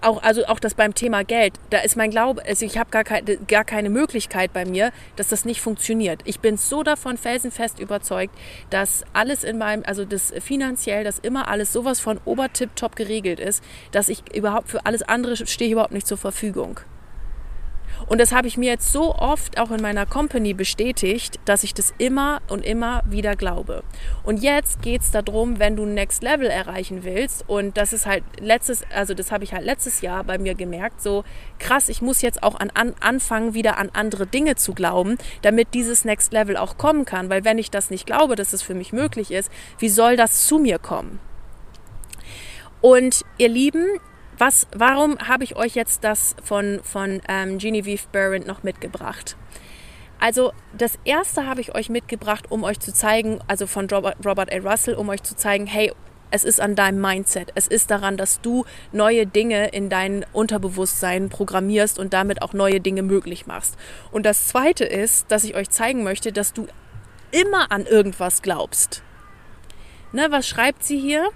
auch, 0.00 0.22
also 0.22 0.46
auch 0.46 0.58
das 0.58 0.74
beim 0.74 0.94
Thema 0.94 1.24
Geld, 1.24 1.54
da 1.70 1.78
ist 1.78 1.96
mein 1.96 2.10
Glaube, 2.10 2.44
also 2.46 2.64
ich 2.64 2.78
habe 2.78 2.90
gar, 2.90 3.04
keine, 3.04 3.36
gar 3.36 3.64
keine 3.64 3.90
Möglichkeit 3.90 4.52
bei 4.52 4.64
mir, 4.64 4.92
dass 5.16 5.28
das 5.28 5.44
nicht 5.44 5.60
funktioniert. 5.60 6.22
Ich 6.24 6.40
bin 6.40 6.56
so 6.56 6.82
davon 6.82 7.16
felsenfest 7.16 7.78
überzeugt, 7.78 8.34
dass 8.70 9.04
alles 9.12 9.44
in 9.44 9.58
meinem, 9.58 9.82
also 9.86 10.04
das 10.04 10.32
finanziell, 10.40 11.04
dass 11.04 11.18
immer 11.18 11.48
alles 11.48 11.72
sowas 11.72 12.00
von 12.00 12.20
obertipp-top 12.24 12.96
geregelt 12.96 13.40
ist, 13.40 13.62
dass 13.92 14.08
ich 14.08 14.34
überhaupt 14.34 14.68
für 14.68 14.86
alles 14.86 15.02
andere 15.02 15.36
stehe 15.46 15.68
ich 15.68 15.72
überhaupt 15.72 15.92
nicht 15.92 16.06
zur 16.06 16.18
Verfügung. 16.18 16.80
Und 18.06 18.20
das 18.20 18.32
habe 18.32 18.48
ich 18.48 18.56
mir 18.56 18.70
jetzt 18.70 18.92
so 18.92 19.14
oft 19.14 19.58
auch 19.58 19.70
in 19.70 19.80
meiner 19.80 20.06
Company 20.06 20.54
bestätigt, 20.54 21.38
dass 21.44 21.64
ich 21.64 21.74
das 21.74 21.92
immer 21.98 22.40
und 22.48 22.64
immer 22.64 23.02
wieder 23.06 23.36
glaube. 23.36 23.82
Und 24.24 24.42
jetzt 24.42 24.82
geht 24.82 25.02
es 25.02 25.10
darum, 25.10 25.58
wenn 25.58 25.76
du 25.76 25.84
Next 25.86 26.22
Level 26.22 26.46
erreichen 26.48 27.04
willst, 27.04 27.48
und 27.48 27.76
das 27.76 27.92
ist 27.92 28.06
halt 28.06 28.24
letztes, 28.40 28.82
also 28.94 29.14
das 29.14 29.30
habe 29.32 29.44
ich 29.44 29.52
halt 29.52 29.64
letztes 29.64 30.00
Jahr 30.00 30.24
bei 30.24 30.38
mir 30.38 30.54
gemerkt, 30.54 31.02
so 31.02 31.24
krass, 31.58 31.88
ich 31.88 32.02
muss 32.02 32.22
jetzt 32.22 32.42
auch 32.42 32.58
an, 32.58 32.70
an, 32.74 32.94
anfangen, 33.00 33.54
wieder 33.54 33.78
an 33.78 33.90
andere 33.92 34.26
Dinge 34.26 34.56
zu 34.56 34.74
glauben, 34.74 35.18
damit 35.42 35.68
dieses 35.74 36.04
Next 36.04 36.32
Level 36.32 36.56
auch 36.56 36.78
kommen 36.78 37.04
kann. 37.04 37.30
Weil 37.30 37.44
wenn 37.44 37.58
ich 37.58 37.70
das 37.70 37.90
nicht 37.90 38.06
glaube, 38.06 38.36
dass 38.36 38.52
es 38.52 38.62
für 38.62 38.74
mich 38.74 38.92
möglich 38.92 39.30
ist, 39.30 39.50
wie 39.78 39.88
soll 39.88 40.16
das 40.16 40.46
zu 40.46 40.58
mir 40.58 40.78
kommen? 40.78 41.20
Und 42.80 43.24
ihr 43.36 43.48
Lieben, 43.48 43.86
was, 44.40 44.66
warum 44.74 45.18
habe 45.18 45.44
ich 45.44 45.56
euch 45.56 45.74
jetzt 45.74 46.02
das 46.02 46.34
von, 46.42 46.80
von 46.82 47.20
ähm, 47.28 47.58
Genevieve 47.58 48.02
Barrett 48.10 48.46
noch 48.46 48.62
mitgebracht? 48.62 49.36
Also 50.18 50.52
das 50.76 50.98
erste 51.04 51.46
habe 51.46 51.60
ich 51.60 51.74
euch 51.74 51.88
mitgebracht, 51.88 52.50
um 52.50 52.64
euch 52.64 52.78
zu 52.78 52.92
zeigen, 52.92 53.40
also 53.46 53.66
von 53.66 53.88
Robert, 53.88 54.16
Robert 54.24 54.52
A. 54.52 54.58
Russell, 54.58 54.94
um 54.94 55.08
euch 55.08 55.22
zu 55.22 55.36
zeigen, 55.36 55.66
hey, 55.66 55.92
es 56.30 56.44
ist 56.44 56.60
an 56.60 56.76
deinem 56.76 57.00
Mindset. 57.00 57.50
Es 57.54 57.66
ist 57.66 57.90
daran, 57.90 58.16
dass 58.16 58.40
du 58.40 58.64
neue 58.92 59.26
Dinge 59.26 59.68
in 59.68 59.88
dein 59.88 60.24
Unterbewusstsein 60.32 61.28
programmierst 61.28 61.98
und 61.98 62.12
damit 62.12 62.42
auch 62.42 62.52
neue 62.52 62.80
Dinge 62.80 63.02
möglich 63.02 63.46
machst. 63.46 63.76
Und 64.12 64.26
das 64.26 64.48
Zweite 64.48 64.84
ist, 64.84 65.30
dass 65.32 65.44
ich 65.44 65.56
euch 65.56 65.70
zeigen 65.70 66.04
möchte, 66.04 66.32
dass 66.32 66.52
du 66.52 66.66
immer 67.32 67.72
an 67.72 67.86
irgendwas 67.86 68.42
glaubst. 68.42 69.02
Ne, 70.12 70.26
was 70.30 70.46
schreibt 70.46 70.84
sie 70.84 70.98
hier? 70.98 71.30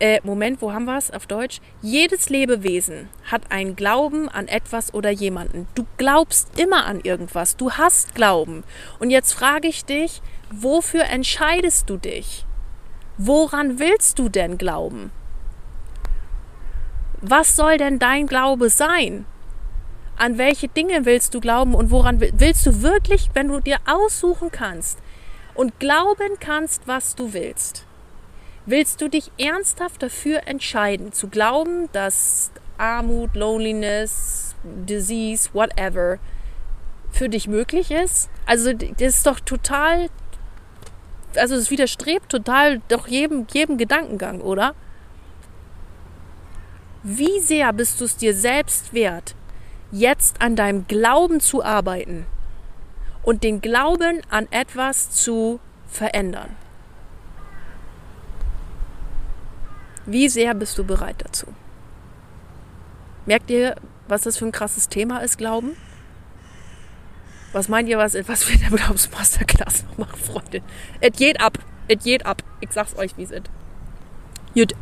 Äh, 0.00 0.20
Moment, 0.22 0.62
wo 0.62 0.72
haben 0.72 0.84
wir 0.84 0.96
es 0.96 1.10
auf 1.10 1.26
Deutsch? 1.26 1.60
Jedes 1.82 2.28
Lebewesen 2.28 3.08
hat 3.24 3.50
einen 3.50 3.74
Glauben 3.74 4.28
an 4.28 4.46
etwas 4.46 4.94
oder 4.94 5.10
jemanden. 5.10 5.66
Du 5.74 5.86
glaubst 5.96 6.58
immer 6.58 6.86
an 6.86 7.00
irgendwas. 7.00 7.56
Du 7.56 7.72
hast 7.72 8.14
Glauben. 8.14 8.64
Und 9.00 9.10
jetzt 9.10 9.32
frage 9.32 9.68
ich 9.68 9.84
dich, 9.84 10.22
wofür 10.50 11.04
entscheidest 11.04 11.90
du 11.90 11.96
dich? 11.96 12.46
Woran 13.16 13.80
willst 13.80 14.18
du 14.20 14.28
denn 14.28 14.58
glauben? 14.58 15.10
Was 17.20 17.56
soll 17.56 17.78
denn 17.78 17.98
dein 17.98 18.28
Glaube 18.28 18.70
sein? 18.70 19.26
An 20.16 20.38
welche 20.38 20.68
Dinge 20.68 21.04
willst 21.04 21.34
du 21.34 21.40
glauben 21.40 21.74
und 21.74 21.90
woran 21.90 22.20
willst 22.20 22.66
du 22.66 22.82
wirklich, 22.82 23.30
wenn 23.34 23.48
du 23.48 23.60
dir 23.60 23.78
aussuchen 23.86 24.50
kannst 24.52 24.98
und 25.54 25.80
glauben 25.80 26.38
kannst, 26.38 26.86
was 26.86 27.16
du 27.16 27.32
willst? 27.32 27.87
Willst 28.70 29.00
du 29.00 29.08
dich 29.08 29.32
ernsthaft 29.38 30.02
dafür 30.02 30.46
entscheiden, 30.46 31.10
zu 31.14 31.28
glauben, 31.28 31.88
dass 31.92 32.50
Armut, 32.76 33.34
Loneliness, 33.34 34.54
Disease, 34.62 35.48
whatever 35.54 36.18
für 37.10 37.30
dich 37.30 37.48
möglich 37.48 37.90
ist? 37.90 38.28
Also 38.44 38.74
das 38.74 39.14
ist 39.14 39.26
doch 39.26 39.40
total, 39.40 40.10
also 41.34 41.54
es 41.54 41.70
widerstrebt 41.70 42.28
total 42.28 42.82
doch 42.88 43.08
jedem, 43.08 43.46
jedem 43.50 43.78
Gedankengang, 43.78 44.42
oder? 44.42 44.74
Wie 47.02 47.40
sehr 47.40 47.72
bist 47.72 48.02
du 48.02 48.04
es 48.04 48.18
dir 48.18 48.34
selbst 48.34 48.92
wert, 48.92 49.34
jetzt 49.92 50.42
an 50.42 50.56
deinem 50.56 50.86
Glauben 50.86 51.40
zu 51.40 51.64
arbeiten 51.64 52.26
und 53.22 53.44
den 53.44 53.62
Glauben 53.62 54.20
an 54.28 54.46
etwas 54.50 55.10
zu 55.10 55.58
verändern? 55.86 56.54
Wie 60.08 60.30
sehr 60.30 60.54
bist 60.54 60.78
du 60.78 60.84
bereit 60.84 61.16
dazu? 61.18 61.46
Merkt 63.26 63.50
ihr, 63.50 63.76
was 64.08 64.22
das 64.22 64.38
für 64.38 64.46
ein 64.46 64.52
krasses 64.52 64.88
Thema 64.88 65.18
ist, 65.18 65.36
Glauben? 65.36 65.76
Was 67.52 67.68
meint 67.68 67.90
ihr, 67.90 67.98
was, 67.98 68.14
was 68.26 68.48
wir 68.48 68.54
in 68.54 68.60
der 68.62 68.70
Glaubensmasterclass 68.70 69.84
noch 69.84 69.98
machen, 69.98 70.18
Freunde? 70.18 70.62
Es 71.02 71.14
geht 71.14 71.42
ab. 71.42 71.58
Es 71.88 72.02
geht 72.02 72.24
ab. 72.24 72.42
Ich 72.60 72.72
sag's 72.72 72.96
euch, 72.96 73.18
wie 73.18 73.24
es 73.24 73.30
ist. 73.30 73.50
Gut. 74.54 74.72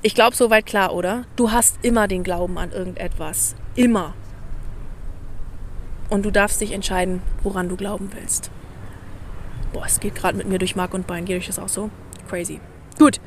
Ich 0.00 0.14
glaube, 0.14 0.34
soweit 0.34 0.64
klar, 0.64 0.94
oder? 0.94 1.26
Du 1.36 1.52
hast 1.52 1.78
immer 1.82 2.08
den 2.08 2.24
Glauben 2.24 2.56
an 2.56 2.72
irgendetwas. 2.72 3.54
Immer. 3.74 4.14
Und 6.08 6.24
du 6.24 6.30
darfst 6.30 6.58
dich 6.62 6.72
entscheiden, 6.72 7.20
woran 7.42 7.68
du 7.68 7.76
glauben 7.76 8.10
willst. 8.14 8.50
Boah, 9.74 9.84
es 9.84 10.00
geht 10.00 10.14
gerade 10.14 10.38
mit 10.38 10.48
mir 10.48 10.58
durch 10.58 10.74
Mark 10.74 10.94
und 10.94 11.06
Bein. 11.06 11.26
Geht 11.26 11.36
euch 11.36 11.48
das 11.48 11.58
auch 11.58 11.68
so? 11.68 11.90
Crazy. 12.30 12.60
Gut, 13.00 13.18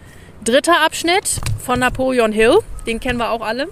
dritter 0.43 0.81
Abschnitt 0.85 1.41
von 1.65 1.79
Napoleon 1.79 2.31
Hill, 2.31 2.59
den 2.85 2.99
kennen 2.99 3.17
wir 3.17 3.31
auch 3.31 3.41
alle. 3.41 3.69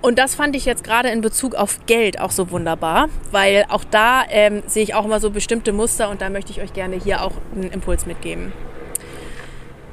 Und 0.00 0.20
das 0.20 0.36
fand 0.36 0.54
ich 0.54 0.66
jetzt 0.66 0.84
gerade 0.84 1.08
in 1.08 1.20
Bezug 1.20 1.56
auf 1.56 1.84
Geld 1.86 2.20
auch 2.20 2.30
so 2.30 2.52
wunderbar, 2.52 3.08
weil 3.32 3.66
auch 3.70 3.82
da 3.82 4.22
ähm, 4.28 4.62
sehe 4.68 4.84
ich 4.84 4.94
auch 4.94 5.04
immer 5.04 5.18
so 5.18 5.30
bestimmte 5.30 5.72
Muster 5.72 6.10
und 6.10 6.22
da 6.22 6.30
möchte 6.30 6.52
ich 6.52 6.60
euch 6.60 6.74
gerne 6.74 6.94
hier 6.94 7.24
auch 7.24 7.32
einen 7.56 7.72
Impuls 7.72 8.06
mitgeben. 8.06 8.52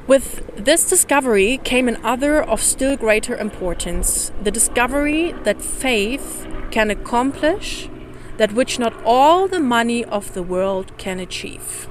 With 0.06 0.43
this 0.63 0.86
discovery 0.86 1.60
came 1.63 1.91
another 1.91 2.48
of 2.48 2.62
still 2.62 2.95
greater 2.95 3.39
importance 3.39 4.32
the 4.45 4.52
discovery 4.52 5.34
that 5.45 5.60
faith 5.60 6.48
can 6.69 6.91
accomplish 6.91 7.89
that 8.38 8.56
which 8.56 8.78
not 8.78 8.93
all 9.04 9.50
the 9.52 9.60
money 9.60 10.06
of 10.06 10.36
the 10.36 10.48
world 10.48 10.95
can 11.00 11.19
achieve. 11.19 11.89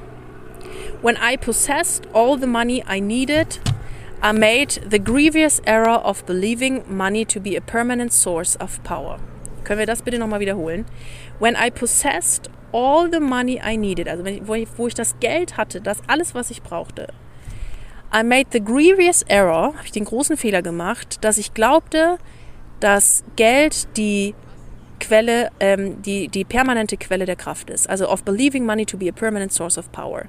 When 1.01 1.17
I 1.19 1.37
possessed 1.37 2.09
all 2.13 2.37
the 2.37 2.49
money 2.49 2.83
I 2.85 2.99
needed, 2.99 3.61
I 4.21 4.33
made 4.33 4.71
the 4.85 4.99
grievous 4.99 5.61
error 5.65 5.91
of 5.91 6.27
believing 6.27 6.83
money 6.89 7.25
to 7.27 7.39
be 7.39 7.55
a 7.55 7.61
permanent 7.61 8.13
source 8.13 8.57
of 8.57 8.83
power. 8.83 9.21
Können 9.63 9.79
wir 9.79 9.87
das 9.87 10.03
bitte 10.03 10.19
nochmal 10.19 10.41
wiederholen? 10.41 10.87
When 11.39 11.55
I 11.55 11.71
possessed 11.71 12.51
all 12.73 13.09
the 13.09 13.21
money 13.21 13.61
I 13.63 13.77
needed, 13.77 14.09
also 14.09 14.25
wo 14.25 14.55
ich, 14.55 14.69
wo 14.77 14.89
ich 14.89 14.95
das 14.95 15.21
Geld 15.21 15.57
hatte, 15.57 15.81
das 15.81 15.99
alles, 16.09 16.35
was 16.35 16.51
ich 16.51 16.65
brauchte, 16.65 17.13
I 18.13 18.25
made 18.25 18.49
the 18.51 18.61
grievous 18.61 19.23
error, 19.29 19.75
habe 19.75 19.85
ich 19.85 19.93
den 19.93 20.05
großen 20.05 20.37
Fehler 20.37 20.63
gemacht, 20.63 21.19
dass 21.21 21.39
ich 21.39 21.55
glaubte, 21.55 22.19
dass 22.81 23.23
Geld 23.37 23.97
die 23.97 24.35
Quelle, 24.99 25.51
ähm, 25.61 26.03
die, 26.03 26.29
die 26.29 26.45
permanente 26.45 26.97
Quelle 26.97 27.25
der 27.25 27.37
Kraft 27.37 27.71
ist. 27.71 27.89
Also 27.89 28.09
of 28.09 28.25
believing 28.25 28.65
money 28.67 28.85
to 28.85 28.97
be 28.97 29.09
a 29.09 29.13
permanent 29.13 29.53
source 29.53 29.79
of 29.79 29.91
power. 29.93 30.27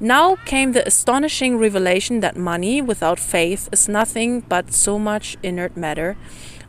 Now 0.00 0.36
came 0.44 0.72
the 0.72 0.84
astonishing 0.86 1.58
revelation 1.58 2.20
that 2.20 2.36
money 2.36 2.82
without 2.82 3.18
faith 3.18 3.68
is 3.72 3.88
nothing 3.88 4.42
but 4.48 4.72
so 4.72 4.98
much 4.98 5.36
inert 5.42 5.76
matter, 5.76 6.16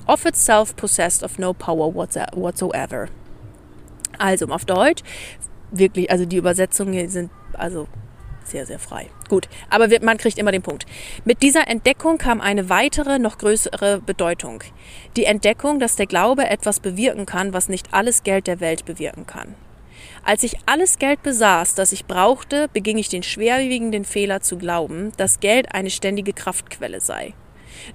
of 0.07 0.25
itself 0.25 0.75
possessed 0.75 1.23
of 1.23 1.39
no 1.39 1.53
power 1.53 1.87
whatsoever. 1.87 3.09
Also 4.19 4.47
auf 4.47 4.65
Deutsch, 4.65 5.03
wirklich, 5.71 6.09
also 6.09 6.25
die 6.25 6.37
Übersetzungen 6.37 7.09
sind 7.09 7.29
also 7.53 7.87
sehr, 8.49 8.65
sehr 8.65 8.79
frei. 8.79 9.07
Gut, 9.29 9.47
aber 9.69 9.87
man 10.01 10.17
kriegt 10.17 10.37
immer 10.37 10.51
den 10.51 10.61
Punkt. 10.61 10.85
Mit 11.25 11.41
dieser 11.41 11.67
Entdeckung 11.67 12.17
kam 12.17 12.41
eine 12.41 12.69
weitere, 12.69 13.19
noch 13.19 13.37
größere 13.37 14.01
Bedeutung. 14.01 14.63
Die 15.15 15.25
Entdeckung, 15.25 15.79
dass 15.79 15.95
der 15.95 16.07
Glaube 16.07 16.49
etwas 16.49 16.79
bewirken 16.79 17.25
kann, 17.25 17.53
was 17.53 17.69
nicht 17.69 17.93
alles 17.93 18.23
Geld 18.23 18.47
der 18.47 18.59
Welt 18.59 18.85
bewirken 18.85 19.25
kann. 19.27 19.55
Als 20.23 20.43
ich 20.43 20.57
alles 20.65 20.99
Geld 20.99 21.23
besaß, 21.23 21.75
das 21.75 21.91
ich 21.91 22.05
brauchte, 22.05 22.67
beging 22.73 22.97
ich 22.97 23.09
den 23.09 23.23
schwerwiegenden 23.23 24.05
Fehler 24.05 24.41
zu 24.41 24.57
glauben, 24.57 25.11
dass 25.17 25.39
Geld 25.39 25.73
eine 25.73 25.89
ständige 25.89 26.33
Kraftquelle 26.33 26.99
sei. 26.99 27.33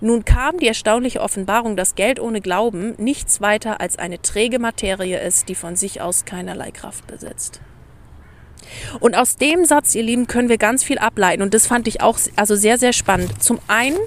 Nun 0.00 0.24
kam 0.24 0.58
die 0.58 0.68
erstaunliche 0.68 1.20
Offenbarung, 1.20 1.76
dass 1.76 1.94
Geld 1.94 2.20
ohne 2.20 2.40
Glauben 2.40 2.94
nichts 2.98 3.40
weiter 3.40 3.80
als 3.80 3.98
eine 3.98 4.22
träge 4.22 4.58
Materie 4.58 5.20
ist, 5.20 5.48
die 5.48 5.54
von 5.54 5.76
sich 5.76 6.00
aus 6.00 6.24
keinerlei 6.24 6.70
Kraft 6.70 7.06
besitzt. 7.06 7.60
Und 9.00 9.16
aus 9.16 9.36
dem 9.36 9.64
Satz, 9.64 9.94
ihr 9.94 10.02
Lieben, 10.02 10.26
können 10.26 10.48
wir 10.48 10.58
ganz 10.58 10.84
viel 10.84 10.98
ableiten. 10.98 11.42
Und 11.42 11.54
das 11.54 11.66
fand 11.66 11.88
ich 11.88 12.00
auch 12.00 12.18
also 12.36 12.54
sehr, 12.56 12.78
sehr 12.78 12.92
spannend. 12.92 13.42
Zum 13.42 13.58
einen, 13.68 13.98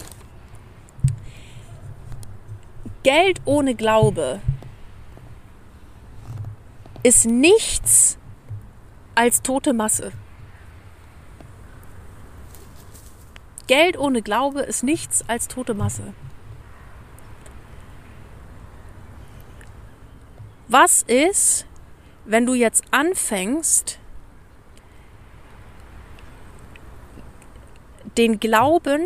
Geld 3.03 3.41
ohne 3.45 3.75
Glaube 3.75 4.41
ist 7.03 7.25
nichts 7.25 8.17
als 9.13 9.41
tote 9.41 9.73
Masse. 9.73 10.11
Geld 13.67 13.97
ohne 13.97 14.21
Glaube 14.21 14.61
ist 14.61 14.83
nichts 14.83 15.23
als 15.27 15.47
tote 15.47 15.73
Masse. 15.73 16.13
Was 20.67 21.03
ist, 21.03 21.65
wenn 22.25 22.45
du 22.45 22.53
jetzt 22.53 22.83
anfängst, 22.91 23.99
den 28.17 28.39
Glauben 28.39 29.01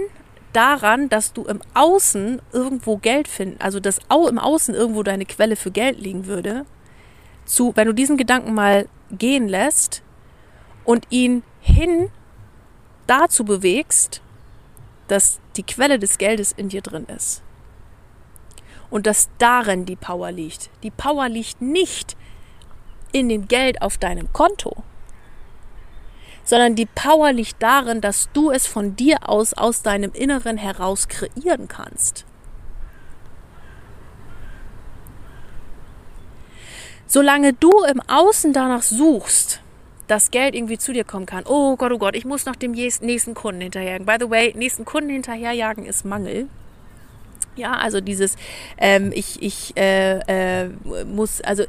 daran, 0.54 1.10
dass 1.10 1.34
du 1.34 1.44
im 1.46 1.62
Außen 1.74 2.42
irgendwo 2.52 2.98
Geld 2.98 3.28
finden, 3.28 3.62
also 3.62 3.80
dass 3.80 4.00
auch 4.10 4.28
im 4.28 4.40
Außen 4.40 4.74
irgendwo 4.74 5.04
deine 5.04 5.26
Quelle 5.26 5.56
für 5.56 5.72
Geld 5.72 6.00
liegen 6.00 6.26
würde, 6.26 6.66
zu, 7.46 7.72
wenn 7.76 7.88
du 7.88 7.94
diesen 7.94 8.18
Gedanken 8.18 8.54
mal 8.54 8.88
gehen 9.12 9.48
lässt 9.48 10.04
und 10.86 11.08
ihn 11.10 11.44
hin 11.62 12.10
dazu 13.08 13.44
bewegst, 13.44 14.22
dass 15.08 15.40
die 15.56 15.64
Quelle 15.64 16.00
des 16.00 16.18
Geldes 16.18 16.52
in 16.52 16.70
dir 16.70 16.82
drin 16.82 17.06
ist. 17.06 17.42
Und 18.90 19.06
dass 19.06 19.30
darin 19.38 19.86
die 19.86 19.96
Power 19.96 20.32
liegt. 20.32 20.70
Die 20.84 20.92
Power 20.92 21.30
liegt 21.30 21.62
nicht 21.62 22.16
in 23.12 23.30
dem 23.30 23.48
Geld 23.48 23.82
auf 23.82 23.98
deinem 23.98 24.32
Konto, 24.34 24.84
sondern 26.50 26.74
die 26.74 26.88
Power 26.88 27.32
liegt 27.32 27.62
darin, 27.62 28.02
dass 28.02 28.30
du 28.34 28.50
es 28.50 28.66
von 28.66 28.96
dir 28.96 29.30
aus, 29.30 29.54
aus 29.54 29.84
deinem 29.84 30.14
Inneren 30.14 30.58
heraus 30.58 31.08
kreieren 31.08 31.68
kannst. 31.68 32.26
Solange 37.06 37.54
du 37.54 37.70
im 37.84 38.02
Außen 38.02 38.52
danach 38.52 38.82
suchst, 38.82 39.62
dass 40.08 40.32
Geld 40.32 40.56
irgendwie 40.56 40.80
zu 40.80 40.92
dir 40.92 41.04
kommen 41.04 41.28
kann. 41.28 41.44
Oh 41.46 41.76
Gott, 41.76 41.92
oh 41.92 42.00
Gott, 42.00 42.16
ich 42.16 42.26
muss 42.26 42.48
noch 42.48 42.56
dem 42.56 42.72
nächsten 42.72 43.36
Kunden 43.36 43.62
hinterherjagen. 43.62 44.08
By 44.08 44.16
the 44.20 44.32
way, 44.32 44.52
nächsten 44.58 44.86
Kunden 44.86 45.12
hinterherjagen 45.12 45.86
ist 45.86 46.04
Mangel. 46.04 46.48
Ja, 47.56 47.74
also 47.74 48.02
dieses, 48.02 48.38
ähm, 48.80 49.12
ich, 49.14 49.40
ich 49.44 49.78
äh, 49.78 50.64
äh, 50.64 50.70
muss, 51.06 51.42
also 51.42 51.66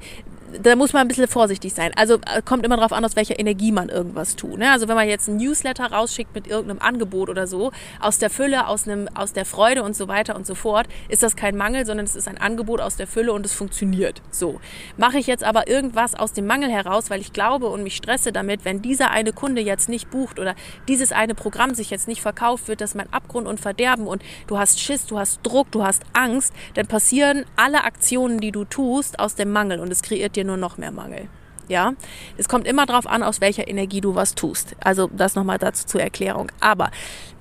da 0.62 0.76
muss 0.76 0.92
man 0.92 1.02
ein 1.02 1.08
bisschen 1.08 1.28
vorsichtig 1.28 1.72
sein. 1.72 1.92
Also 1.96 2.14
äh, 2.14 2.42
kommt 2.44 2.64
immer 2.64 2.76
darauf 2.76 2.92
an, 2.92 3.04
aus 3.04 3.16
welcher 3.16 3.38
Energie 3.38 3.72
man 3.72 3.88
irgendwas 3.88 4.36
tut. 4.36 4.58
Ne? 4.58 4.70
Also 4.70 4.88
wenn 4.88 4.96
man 4.96 5.08
jetzt 5.08 5.28
ein 5.28 5.36
Newsletter 5.36 5.92
rausschickt 5.92 6.34
mit 6.34 6.46
irgendeinem 6.46 6.80
Angebot 6.80 7.28
oder 7.28 7.46
so, 7.46 7.72
aus 8.00 8.18
der 8.18 8.30
Fülle, 8.30 8.66
aus, 8.66 8.88
einem, 8.88 9.08
aus 9.14 9.32
der 9.32 9.44
Freude 9.44 9.82
und 9.82 9.96
so 9.96 10.08
weiter 10.08 10.36
und 10.36 10.46
so 10.46 10.54
fort, 10.54 10.86
ist 11.08 11.22
das 11.22 11.36
kein 11.36 11.56
Mangel, 11.56 11.86
sondern 11.86 12.06
es 12.06 12.16
ist 12.16 12.28
ein 12.28 12.38
Angebot 12.38 12.80
aus 12.80 12.96
der 12.96 13.06
Fülle 13.06 13.32
und 13.32 13.46
es 13.46 13.52
funktioniert. 13.52 14.22
So. 14.30 14.60
Mache 14.96 15.18
ich 15.18 15.26
jetzt 15.26 15.44
aber 15.44 15.68
irgendwas 15.68 16.14
aus 16.14 16.32
dem 16.32 16.46
Mangel 16.46 16.70
heraus, 16.70 17.10
weil 17.10 17.20
ich 17.20 17.32
glaube 17.32 17.66
und 17.66 17.82
mich 17.82 17.96
stresse 17.96 18.32
damit, 18.32 18.64
wenn 18.64 18.82
dieser 18.82 19.10
eine 19.10 19.32
Kunde 19.32 19.60
jetzt 19.60 19.88
nicht 19.88 20.10
bucht 20.10 20.38
oder 20.38 20.54
dieses 20.88 21.12
eine 21.12 21.34
Programm 21.34 21.74
sich 21.74 21.90
jetzt 21.90 22.08
nicht 22.08 22.22
verkauft, 22.22 22.68
wird 22.68 22.80
das 22.80 22.94
mein 22.94 23.12
Abgrund 23.12 23.46
und 23.46 23.60
Verderben 23.60 24.06
und 24.06 24.22
du 24.46 24.58
hast 24.58 24.80
Schiss, 24.80 25.06
du 25.06 25.18
hast 25.18 25.40
Druck, 25.42 25.70
du 25.70 25.84
hast 25.84 26.02
Angst, 26.12 26.52
dann 26.74 26.86
passieren 26.86 27.44
alle 27.56 27.84
Aktionen, 27.84 28.40
die 28.40 28.52
du 28.52 28.64
tust, 28.64 29.18
aus 29.18 29.34
dem 29.34 29.52
Mangel 29.52 29.80
und 29.80 29.90
es 29.90 30.02
kreiert 30.02 30.36
dir 30.36 30.39
dir 30.40 30.46
nur 30.46 30.57
noch 30.57 30.79
mehr 30.79 30.90
Mangel. 30.90 31.29
Ja, 31.68 31.92
es 32.37 32.48
kommt 32.48 32.66
immer 32.66 32.85
darauf 32.85 33.07
an, 33.07 33.22
aus 33.22 33.40
welcher 33.40 33.68
Energie 33.68 34.00
du 34.00 34.16
was 34.16 34.35
tust. 34.35 34.74
Also 34.81 35.09
das 35.12 35.37
nochmal 35.37 35.59
dazu 35.59 35.87
zur 35.87 36.00
Erklärung. 36.00 36.50
Aber 36.59 36.90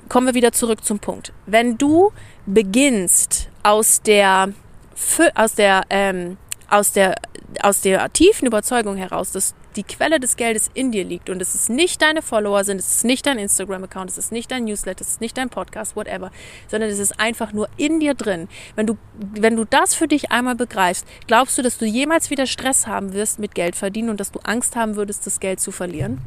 kommen 0.07 0.27
wir 0.27 0.33
wieder 0.35 0.51
zurück 0.51 0.83
zum 0.83 0.99
Punkt. 0.99 1.33
Wenn 1.47 1.77
du 1.77 2.11
beginnst 2.45 3.49
aus 3.63 4.01
der 4.01 4.49
aus 5.33 5.55
der 5.55 5.83
ähm, 5.89 6.37
aus 6.69 6.91
der 6.91 7.15
aus 7.61 7.81
der 7.81 8.11
tiefen 8.13 8.45
Überzeugung 8.45 8.95
heraus, 8.95 9.31
dass 9.31 9.55
die 9.75 9.83
Quelle 9.83 10.19
des 10.19 10.35
Geldes 10.35 10.69
in 10.73 10.91
dir 10.91 11.03
liegt 11.03 11.29
und 11.29 11.41
es 11.41 11.55
ist 11.55 11.69
nicht 11.69 12.01
deine 12.01 12.21
Follower 12.21 12.63
sind, 12.63 12.79
es 12.79 12.97
ist 12.97 13.05
nicht 13.05 13.25
dein 13.25 13.39
Instagram-Account, 13.39 14.09
es 14.09 14.17
ist 14.17 14.31
nicht 14.31 14.51
dein 14.51 14.65
Newsletter, 14.65 15.01
es 15.01 15.11
ist 15.11 15.21
nicht 15.21 15.37
dein 15.37 15.49
Podcast, 15.49 15.95
whatever, 15.95 16.31
sondern 16.67 16.89
es 16.89 16.99
ist 16.99 17.19
einfach 17.19 17.53
nur 17.53 17.69
in 17.77 17.99
dir 17.99 18.13
drin. 18.13 18.47
Wenn 18.75 18.87
du, 18.87 18.97
wenn 19.13 19.55
du 19.55 19.65
das 19.65 19.95
für 19.95 20.07
dich 20.07 20.31
einmal 20.31 20.55
begreifst, 20.55 21.05
glaubst 21.27 21.57
du, 21.57 21.61
dass 21.61 21.77
du 21.77 21.85
jemals 21.85 22.29
wieder 22.29 22.45
Stress 22.45 22.87
haben 22.87 23.13
wirst 23.13 23.39
mit 23.39 23.55
Geld 23.55 23.75
verdienen 23.75 24.09
und 24.09 24.19
dass 24.19 24.31
du 24.31 24.39
Angst 24.43 24.75
haben 24.75 24.95
würdest, 24.95 25.25
das 25.25 25.39
Geld 25.39 25.59
zu 25.59 25.71
verlieren? 25.71 26.21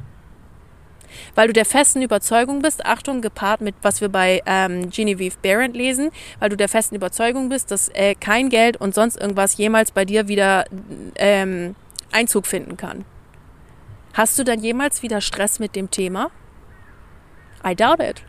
Weil 1.34 1.48
du 1.48 1.52
der 1.52 1.64
festen 1.64 2.02
Überzeugung 2.02 2.62
bist, 2.62 2.84
Achtung, 2.84 3.20
gepaart 3.20 3.60
mit, 3.60 3.74
was 3.82 4.00
wir 4.00 4.08
bei 4.08 4.42
ähm, 4.46 4.90
Genevieve 4.90 5.36
Barrett 5.42 5.74
lesen, 5.74 6.10
weil 6.38 6.50
du 6.50 6.56
der 6.56 6.68
festen 6.68 6.94
Überzeugung 6.94 7.48
bist, 7.48 7.70
dass 7.70 7.88
äh, 7.90 8.14
kein 8.14 8.48
Geld 8.48 8.76
und 8.76 8.94
sonst 8.94 9.20
irgendwas 9.20 9.56
jemals 9.56 9.92
bei 9.92 10.04
dir 10.04 10.28
wieder 10.28 10.64
ähm, 11.16 11.74
Einzug 12.10 12.46
finden 12.46 12.76
kann. 12.76 13.04
Hast 14.14 14.38
du 14.38 14.44
dann 14.44 14.60
jemals 14.60 15.02
wieder 15.02 15.20
Stress 15.20 15.58
mit 15.58 15.74
dem 15.74 15.90
Thema? 15.90 16.30
I 17.66 17.74
doubt 17.74 18.00
it. 18.00 18.22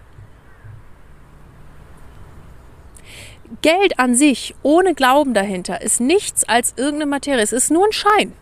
Geld 3.61 3.99
an 3.99 4.15
sich 4.15 4.55
ohne 4.63 4.93
Glauben 4.93 5.33
dahinter 5.33 5.81
ist 5.81 5.99
nichts 5.99 6.43
als 6.47 6.73
irgendeine 6.77 7.07
Materie. 7.07 7.43
Es 7.43 7.53
ist 7.53 7.69
nur 7.69 7.85
ein 7.85 7.91
Schein. 7.91 8.33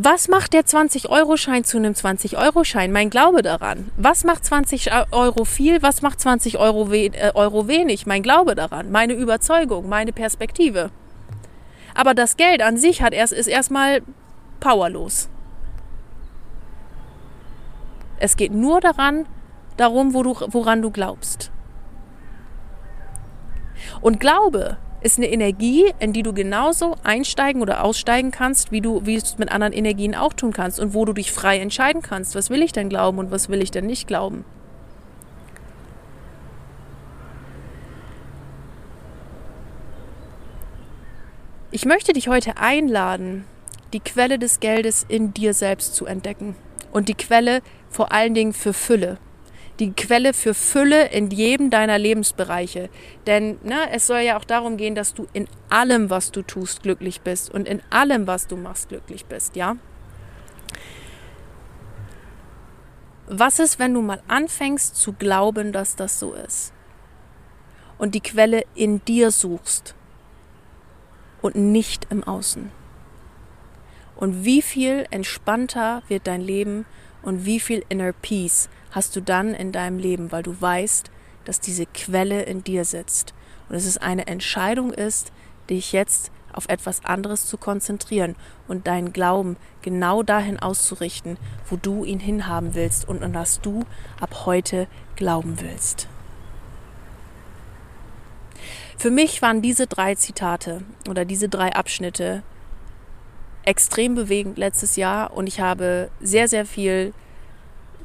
Was 0.00 0.28
macht 0.28 0.52
der 0.52 0.62
20-Euro-Schein 0.62 1.64
zu 1.64 1.76
einem 1.76 1.92
20-Euro-Schein? 1.92 2.92
Mein 2.92 3.10
Glaube 3.10 3.42
daran. 3.42 3.90
Was 3.96 4.22
macht 4.22 4.44
20 4.44 4.92
Euro 5.10 5.44
viel? 5.44 5.82
Was 5.82 6.02
macht 6.02 6.20
20 6.20 6.56
Euro, 6.60 6.92
we 6.92 7.06
äh, 7.06 7.32
Euro 7.34 7.66
wenig? 7.66 8.06
Mein 8.06 8.22
Glaube 8.22 8.54
daran. 8.54 8.92
Meine 8.92 9.14
Überzeugung, 9.14 9.88
meine 9.88 10.12
Perspektive. 10.12 10.92
Aber 11.96 12.14
das 12.14 12.36
Geld 12.36 12.62
an 12.62 12.76
sich 12.76 13.02
hat 13.02 13.12
erst, 13.12 13.32
ist 13.32 13.48
erstmal 13.48 14.02
powerlos. 14.60 15.28
Es 18.20 18.36
geht 18.36 18.52
nur 18.52 18.80
daran, 18.80 19.26
darum, 19.76 20.14
wo 20.14 20.22
du, 20.22 20.36
woran 20.52 20.80
du 20.80 20.92
glaubst. 20.92 21.50
Und 24.00 24.20
Glaube 24.20 24.76
ist 25.00 25.18
eine 25.18 25.30
Energie, 25.30 25.92
in 26.00 26.12
die 26.12 26.22
du 26.22 26.32
genauso 26.32 26.96
einsteigen 27.04 27.62
oder 27.62 27.84
aussteigen 27.84 28.30
kannst, 28.30 28.72
wie 28.72 28.80
du, 28.80 29.06
wie 29.06 29.16
du 29.16 29.22
es 29.22 29.38
mit 29.38 29.50
anderen 29.50 29.72
Energien 29.72 30.14
auch 30.14 30.32
tun 30.32 30.52
kannst 30.52 30.80
und 30.80 30.94
wo 30.94 31.04
du 31.04 31.12
dich 31.12 31.30
frei 31.30 31.58
entscheiden 31.58 32.02
kannst. 32.02 32.34
Was 32.34 32.50
will 32.50 32.62
ich 32.62 32.72
denn 32.72 32.88
glauben 32.88 33.18
und 33.18 33.30
was 33.30 33.48
will 33.48 33.62
ich 33.62 33.70
denn 33.70 33.86
nicht 33.86 34.08
glauben? 34.08 34.44
Ich 41.70 41.84
möchte 41.84 42.12
dich 42.12 42.28
heute 42.28 42.56
einladen, 42.56 43.44
die 43.92 44.00
Quelle 44.00 44.38
des 44.38 44.58
Geldes 44.58 45.04
in 45.06 45.32
dir 45.34 45.54
selbst 45.54 45.94
zu 45.94 46.06
entdecken 46.06 46.56
und 46.92 47.08
die 47.08 47.14
Quelle 47.14 47.60
vor 47.90 48.10
allen 48.10 48.34
Dingen 48.34 48.52
für 48.52 48.72
Fülle. 48.72 49.18
Die 49.78 49.92
Quelle 49.92 50.32
für 50.32 50.54
Fülle 50.54 51.08
in 51.08 51.30
jedem 51.30 51.70
deiner 51.70 51.98
Lebensbereiche. 51.98 52.90
Denn 53.26 53.58
ne, 53.62 53.90
es 53.92 54.06
soll 54.06 54.20
ja 54.20 54.36
auch 54.36 54.44
darum 54.44 54.76
gehen, 54.76 54.94
dass 54.94 55.14
du 55.14 55.28
in 55.32 55.46
allem, 55.68 56.10
was 56.10 56.32
du 56.32 56.42
tust, 56.42 56.82
glücklich 56.82 57.20
bist 57.20 57.52
und 57.52 57.68
in 57.68 57.80
allem, 57.90 58.26
was 58.26 58.46
du 58.46 58.56
machst, 58.56 58.88
glücklich 58.88 59.26
bist, 59.26 59.54
ja? 59.54 59.76
Was 63.28 63.58
ist, 63.58 63.78
wenn 63.78 63.92
du 63.92 64.00
mal 64.00 64.22
anfängst 64.26 64.96
zu 64.96 65.12
glauben, 65.12 65.70
dass 65.72 65.96
das 65.96 66.18
so 66.18 66.32
ist? 66.32 66.72
Und 67.98 68.14
die 68.14 68.20
Quelle 68.20 68.64
in 68.74 69.04
dir 69.04 69.30
suchst 69.30 69.94
und 71.42 71.54
nicht 71.54 72.06
im 72.10 72.24
Außen. 72.24 72.70
Und 74.16 74.44
wie 74.44 74.62
viel 74.62 75.06
entspannter 75.10 76.02
wird 76.08 76.26
dein 76.26 76.40
Leben 76.40 76.86
und 77.22 77.44
wie 77.44 77.60
viel 77.60 77.84
Inner 77.88 78.12
Peace 78.12 78.68
hast 78.90 79.16
du 79.16 79.20
dann 79.20 79.54
in 79.54 79.72
deinem 79.72 79.98
Leben, 79.98 80.32
weil 80.32 80.42
du 80.42 80.60
weißt, 80.60 81.10
dass 81.44 81.60
diese 81.60 81.86
Quelle 81.86 82.42
in 82.42 82.64
dir 82.64 82.84
sitzt 82.84 83.34
und 83.68 83.74
dass 83.74 83.84
es 83.84 83.98
eine 83.98 84.26
Entscheidung 84.26 84.92
ist, 84.92 85.32
dich 85.70 85.92
jetzt 85.92 86.30
auf 86.52 86.68
etwas 86.68 87.04
anderes 87.04 87.46
zu 87.46 87.56
konzentrieren 87.56 88.34
und 88.66 88.86
deinen 88.86 89.12
Glauben 89.12 89.56
genau 89.82 90.22
dahin 90.22 90.58
auszurichten, 90.58 91.38
wo 91.68 91.76
du 91.76 92.04
ihn 92.04 92.20
hinhaben 92.20 92.74
willst 92.74 93.08
und 93.08 93.22
an 93.22 93.32
das 93.32 93.60
du 93.60 93.84
ab 94.20 94.46
heute 94.46 94.88
glauben 95.16 95.60
willst. 95.60 96.08
Für 98.96 99.10
mich 99.10 99.40
waren 99.42 99.62
diese 99.62 99.86
drei 99.86 100.16
Zitate 100.16 100.82
oder 101.08 101.24
diese 101.24 101.48
drei 101.48 101.74
Abschnitte 101.74 102.42
extrem 103.64 104.14
bewegend 104.16 104.58
letztes 104.58 104.96
Jahr 104.96 105.32
und 105.32 105.46
ich 105.46 105.60
habe 105.60 106.10
sehr, 106.20 106.48
sehr 106.48 106.66
viel 106.66 107.12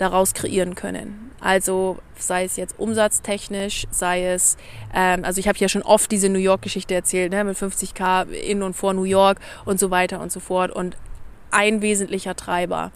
daraus 0.04 0.34
kreieren 0.34 0.76
können. 0.76 1.32
Also 1.40 1.98
sei 2.18 2.44
es 2.44 2.58
jetzt 2.58 2.78
umsatztechnisch, 2.78 3.86
sei 3.90 4.28
es, 4.28 4.58
ähm, 4.94 5.24
also 5.26 5.40
ich 5.40 5.48
habe 5.48 5.58
ja 5.58 5.70
schon 5.70 5.82
oft 5.82 6.12
diese 6.12 6.30
New 6.30 6.40
York-Geschichte 6.40 6.94
erzählt, 6.94 7.32
ne, 7.32 7.44
mit 7.44 7.58
50k 7.58 8.30
in 8.30 8.64
und 8.64 8.76
vor 8.76 8.94
New 8.94 9.04
York 9.04 9.40
und 9.66 9.80
so 9.80 9.92
weiter 9.92 10.20
und 10.20 10.32
so 10.32 10.40
fort. 10.40 10.72
Und 10.72 10.98
ein 11.52 11.82
wesentlicher 11.82 12.36
Treiber 12.36 12.92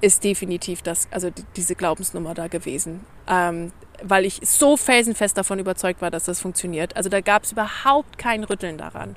ist 0.00 0.24
definitiv 0.24 0.82
das, 0.82 1.08
also 1.10 1.30
diese 1.56 1.74
Glaubensnummer 1.74 2.34
da 2.34 2.48
gewesen. 2.48 3.04
Ähm, 3.26 3.72
weil 4.02 4.24
ich 4.24 4.40
so 4.42 4.76
felsenfest 4.76 5.36
davon 5.36 5.58
überzeugt 5.58 6.00
war, 6.00 6.10
dass 6.10 6.24
das 6.24 6.40
funktioniert. 6.40 6.96
Also 6.96 7.08
da 7.08 7.20
gab 7.20 7.42
es 7.42 7.52
überhaupt 7.52 8.16
kein 8.16 8.44
Rütteln 8.44 8.78
daran. 8.78 9.16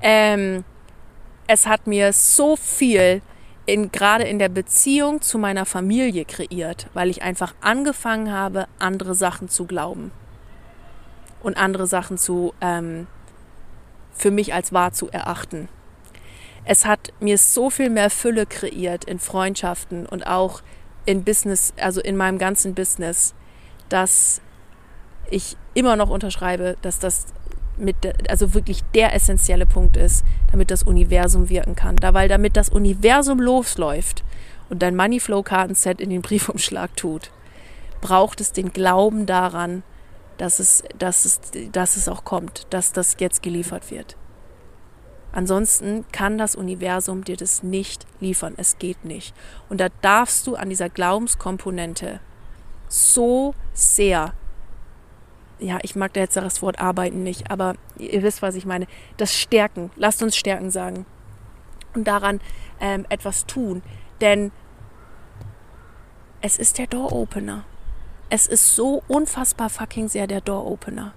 Ähm, 0.00 0.64
es 1.46 1.66
hat 1.66 1.86
mir 1.86 2.12
so 2.12 2.56
viel 2.56 3.20
in, 3.66 3.92
gerade 3.92 4.24
in 4.24 4.38
der 4.38 4.48
Beziehung 4.48 5.20
zu 5.20 5.38
meiner 5.38 5.66
Familie 5.66 6.24
kreiert, 6.24 6.88
weil 6.94 7.10
ich 7.10 7.22
einfach 7.22 7.54
angefangen 7.60 8.32
habe, 8.32 8.66
andere 8.78 9.14
Sachen 9.14 9.48
zu 9.48 9.66
glauben 9.66 10.10
und 11.42 11.56
andere 11.56 11.86
Sachen 11.86 12.18
zu 12.18 12.54
ähm, 12.60 13.06
für 14.12 14.30
mich 14.30 14.52
als 14.54 14.72
wahr 14.72 14.92
zu 14.92 15.08
erachten. 15.10 15.68
Es 16.64 16.84
hat 16.84 17.12
mir 17.20 17.38
so 17.38 17.70
viel 17.70 17.90
mehr 17.90 18.10
Fülle 18.10 18.46
kreiert 18.46 19.04
in 19.04 19.18
Freundschaften 19.18 20.06
und 20.06 20.26
auch 20.26 20.62
in 21.06 21.24
Business, 21.24 21.72
also 21.78 22.00
in 22.00 22.16
meinem 22.16 22.38
ganzen 22.38 22.74
Business, 22.74 23.34
dass 23.88 24.42
ich 25.30 25.56
immer 25.74 25.96
noch 25.96 26.10
unterschreibe, 26.10 26.76
dass 26.82 26.98
das 26.98 27.26
mit, 27.80 27.96
also 28.30 28.54
wirklich 28.54 28.82
der 28.94 29.14
essentielle 29.14 29.66
Punkt 29.66 29.96
ist, 29.96 30.24
damit 30.50 30.70
das 30.70 30.82
Universum 30.82 31.48
wirken 31.48 31.74
kann. 31.74 31.96
Da, 31.96 32.14
weil 32.14 32.28
damit 32.28 32.56
das 32.56 32.68
Universum 32.68 33.40
losläuft 33.40 34.24
und 34.68 34.82
dein 34.82 34.96
Moneyflow-Kartenset 34.96 36.00
in 36.00 36.10
den 36.10 36.22
Briefumschlag 36.22 36.96
tut, 36.96 37.30
braucht 38.00 38.40
es 38.40 38.52
den 38.52 38.72
Glauben 38.72 39.26
daran, 39.26 39.82
dass 40.38 40.58
es, 40.58 40.82
dass, 40.98 41.24
es, 41.24 41.40
dass 41.72 41.96
es 41.96 42.08
auch 42.08 42.24
kommt, 42.24 42.66
dass 42.70 42.92
das 42.92 43.16
jetzt 43.18 43.42
geliefert 43.42 43.90
wird. 43.90 44.16
Ansonsten 45.32 46.04
kann 46.12 46.38
das 46.38 46.56
Universum 46.56 47.24
dir 47.24 47.36
das 47.36 47.62
nicht 47.62 48.06
liefern. 48.20 48.54
Es 48.56 48.78
geht 48.78 49.04
nicht. 49.04 49.34
Und 49.68 49.80
da 49.80 49.88
darfst 50.00 50.46
du 50.46 50.56
an 50.56 50.70
dieser 50.70 50.88
Glaubenskomponente 50.88 52.20
so 52.88 53.54
sehr, 53.72 54.32
ja, 55.60 55.78
ich 55.82 55.94
mag 55.94 56.12
da 56.14 56.20
jetzt 56.20 56.36
das 56.36 56.62
Wort 56.62 56.80
arbeiten 56.80 57.22
nicht, 57.22 57.50
aber 57.50 57.74
ihr 57.98 58.22
wisst, 58.22 58.42
was 58.42 58.54
ich 58.54 58.66
meine, 58.66 58.86
das 59.16 59.34
Stärken, 59.34 59.90
lasst 59.96 60.22
uns 60.22 60.36
Stärken 60.36 60.70
sagen 60.70 61.06
und 61.94 62.06
daran 62.08 62.40
ähm, 62.80 63.06
etwas 63.08 63.46
tun. 63.46 63.82
Denn 64.20 64.52
es 66.40 66.58
ist 66.58 66.78
der 66.78 66.86
Door-Opener. 66.86 67.64
Es 68.30 68.46
ist 68.46 68.74
so 68.74 69.02
unfassbar 69.08 69.68
fucking 69.70 70.08
sehr 70.08 70.26
der 70.26 70.40
Door-Opener. 70.40 71.12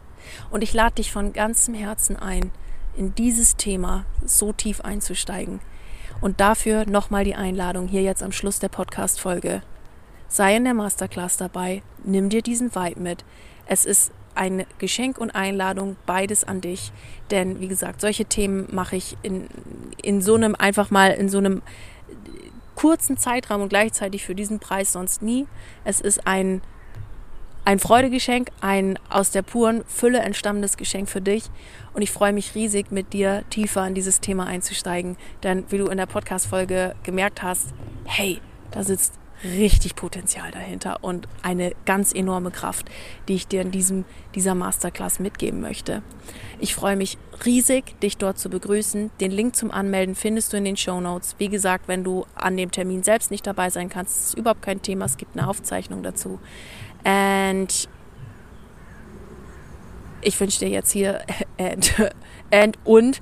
Und 0.50 0.62
ich 0.64 0.74
lade 0.74 0.96
dich 0.96 1.12
von 1.12 1.34
ganzem 1.34 1.74
Herzen 1.74 2.18
ein, 2.18 2.52
in 2.96 3.16
dieses 3.16 3.56
Thema 3.56 4.06
so 4.26 4.54
tief 4.54 4.82
einzusteigen. 4.82 5.60
Und 6.22 6.40
dafür 6.40 6.86
nochmal 6.86 7.24
die 7.24 7.36
Einladung 7.36 7.88
hier 7.88 8.02
jetzt 8.02 8.24
am 8.24 8.32
Schluss 8.32 8.60
der 8.60 8.70
Podcast-Folge. 8.70 9.62
Sei 10.28 10.56
in 10.56 10.64
der 10.64 10.74
Masterclass 10.74 11.38
dabei, 11.38 11.84
nimm 12.04 12.30
dir 12.30 12.42
diesen 12.42 12.74
Vibe 12.74 13.00
mit. 13.00 13.26
Es 13.66 13.86
ist 13.86 14.12
ein 14.36 14.66
Geschenk 14.80 15.18
und 15.18 15.32
Einladung, 15.32 15.96
beides 16.06 16.44
an 16.44 16.62
dich. 16.62 16.92
Denn 17.32 17.60
wie 17.60 17.68
gesagt, 17.68 18.02
solche 18.02 18.26
Themen 18.26 18.68
mache 18.72 18.96
ich 18.96 19.18
in, 19.24 19.48
in 20.02 20.22
so 20.22 20.36
einem, 20.36 20.56
einfach 20.56 20.92
mal 20.92 21.12
in 21.12 21.30
so 21.30 21.38
einem 21.38 21.62
kurzen 22.76 23.18
Zeitraum 23.18 23.62
und 23.62 23.70
gleichzeitig 23.70 24.26
für 24.26 24.36
diesen 24.36 24.60
Preis 24.60 24.92
sonst 24.92 25.22
nie. 25.22 25.48
Es 25.84 26.02
ist 26.02 26.28
ein 26.28 26.62
ein 27.66 27.80
Freudegeschenk, 27.80 28.50
ein 28.60 29.00
aus 29.10 29.32
der 29.32 29.42
puren 29.42 29.86
Fülle 29.88 30.20
entstammendes 30.20 30.76
Geschenk 30.76 31.08
für 31.08 31.22
dich. 31.22 31.46
Und 31.94 32.02
ich 32.02 32.12
freue 32.12 32.34
mich 32.34 32.56
riesig, 32.56 32.92
mit 32.92 33.14
dir 33.14 33.44
tiefer 33.50 33.88
in 33.88 33.94
dieses 33.96 34.20
Thema 34.20 34.46
einzusteigen. 34.46 35.16
Denn 35.44 35.64
wie 35.70 35.78
du 35.78 35.88
in 35.88 35.98
der 35.98 36.06
Podcast-Folge 36.06 36.94
gemerkt 37.04 37.42
hast, 37.42 37.74
hey, 38.04 38.42
da 38.72 38.84
sitzt 38.84 39.14
richtig 39.44 39.96
Potenzial 39.96 40.52
dahinter 40.52 41.00
und 41.02 41.28
eine 41.42 41.74
ganz 41.86 42.14
enorme 42.14 42.52
Kraft, 42.52 42.90
die 43.28 43.36
ich 43.36 43.48
dir 43.48 43.62
in 43.62 43.72
diesem, 43.72 44.06
dieser 44.36 44.56
Masterclass 44.56 45.20
mitgeben 45.20 45.62
möchte. 45.62 46.02
Ich 46.60 46.76
freue 46.76 46.96
mich 46.96 47.18
riesig, 47.46 48.00
dich 48.00 48.18
dort 48.18 48.40
zu 48.40 48.50
begrüßen. 48.50 49.12
Den 49.20 49.32
Link 49.32 49.56
zum 49.56 49.72
Anmelden 49.72 50.16
findest 50.16 50.54
du 50.54 50.58
in 50.58 50.66
den 50.66 50.78
Show 50.78 51.02
Notes. 51.02 51.36
Wie 51.38 51.50
gesagt, 51.50 51.88
wenn 51.88 52.04
du 52.04 52.26
an 52.36 52.58
dem 52.58 52.72
Termin 52.72 53.04
selbst 53.04 53.32
nicht 53.32 53.46
dabei 53.46 53.70
sein 53.70 53.90
kannst, 53.90 54.18
ist 54.18 54.28
es 54.30 54.34
überhaupt 54.34 54.62
kein 54.62 54.82
Thema. 54.82 55.06
Es 55.06 55.18
gibt 55.18 55.38
eine 55.38 55.48
Aufzeichnung 55.48 56.04
dazu. 56.04 56.40
Und 57.04 57.90
ich 60.22 60.40
wünsche 60.40 60.60
dir 60.60 60.70
jetzt 60.70 60.92
hier 60.92 61.22
and, 61.58 61.94
and 62.52 62.78
und 62.86 63.22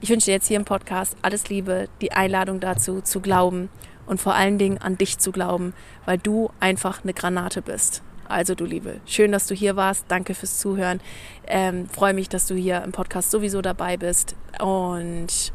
ich 0.00 0.08
wünsche 0.08 0.26
dir 0.26 0.32
jetzt 0.32 0.48
hier 0.48 0.56
im 0.56 0.64
Podcast 0.64 1.14
alles 1.22 1.48
Liebe, 1.48 1.88
die 2.00 2.12
Einladung 2.12 2.58
dazu 2.58 3.02
zu 3.02 3.20
glauben 3.20 3.68
und 4.06 4.20
vor 4.20 4.34
allen 4.34 4.58
Dingen 4.58 4.78
an 4.78 4.98
dich 4.98 5.18
zu 5.18 5.32
glauben, 5.32 5.72
weil 6.04 6.18
du 6.18 6.50
einfach 6.60 7.02
eine 7.02 7.14
Granate 7.14 7.62
bist. 7.62 8.02
Also 8.28 8.54
du 8.54 8.64
Liebe, 8.64 9.00
schön, 9.06 9.32
dass 9.32 9.46
du 9.46 9.54
hier 9.54 9.74
warst. 9.74 10.04
Danke 10.08 10.34
fürs 10.34 10.58
Zuhören. 10.58 11.00
Ähm, 11.46 11.88
Freue 11.88 12.14
mich, 12.14 12.28
dass 12.28 12.46
du 12.46 12.54
hier 12.54 12.82
im 12.84 12.92
Podcast 12.92 13.30
sowieso 13.30 13.60
dabei 13.60 13.96
bist 13.96 14.36
und 14.60 15.52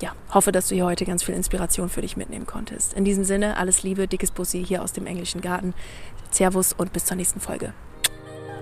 ja, 0.00 0.12
hoffe, 0.32 0.52
dass 0.52 0.68
du 0.68 0.74
hier 0.74 0.86
heute 0.86 1.04
ganz 1.04 1.22
viel 1.22 1.34
Inspiration 1.34 1.88
für 1.88 2.02
dich 2.02 2.16
mitnehmen 2.16 2.46
konntest. 2.46 2.94
In 2.94 3.04
diesem 3.04 3.24
Sinne, 3.24 3.56
alles 3.56 3.82
Liebe, 3.82 4.08
dickes 4.08 4.30
Bussi 4.30 4.64
hier 4.64 4.82
aus 4.82 4.92
dem 4.92 5.06
englischen 5.06 5.40
Garten. 5.40 5.74
Servus 6.30 6.72
und 6.72 6.92
bis 6.92 7.04
zur 7.04 7.16
nächsten 7.16 7.40
Folge. 7.40 7.72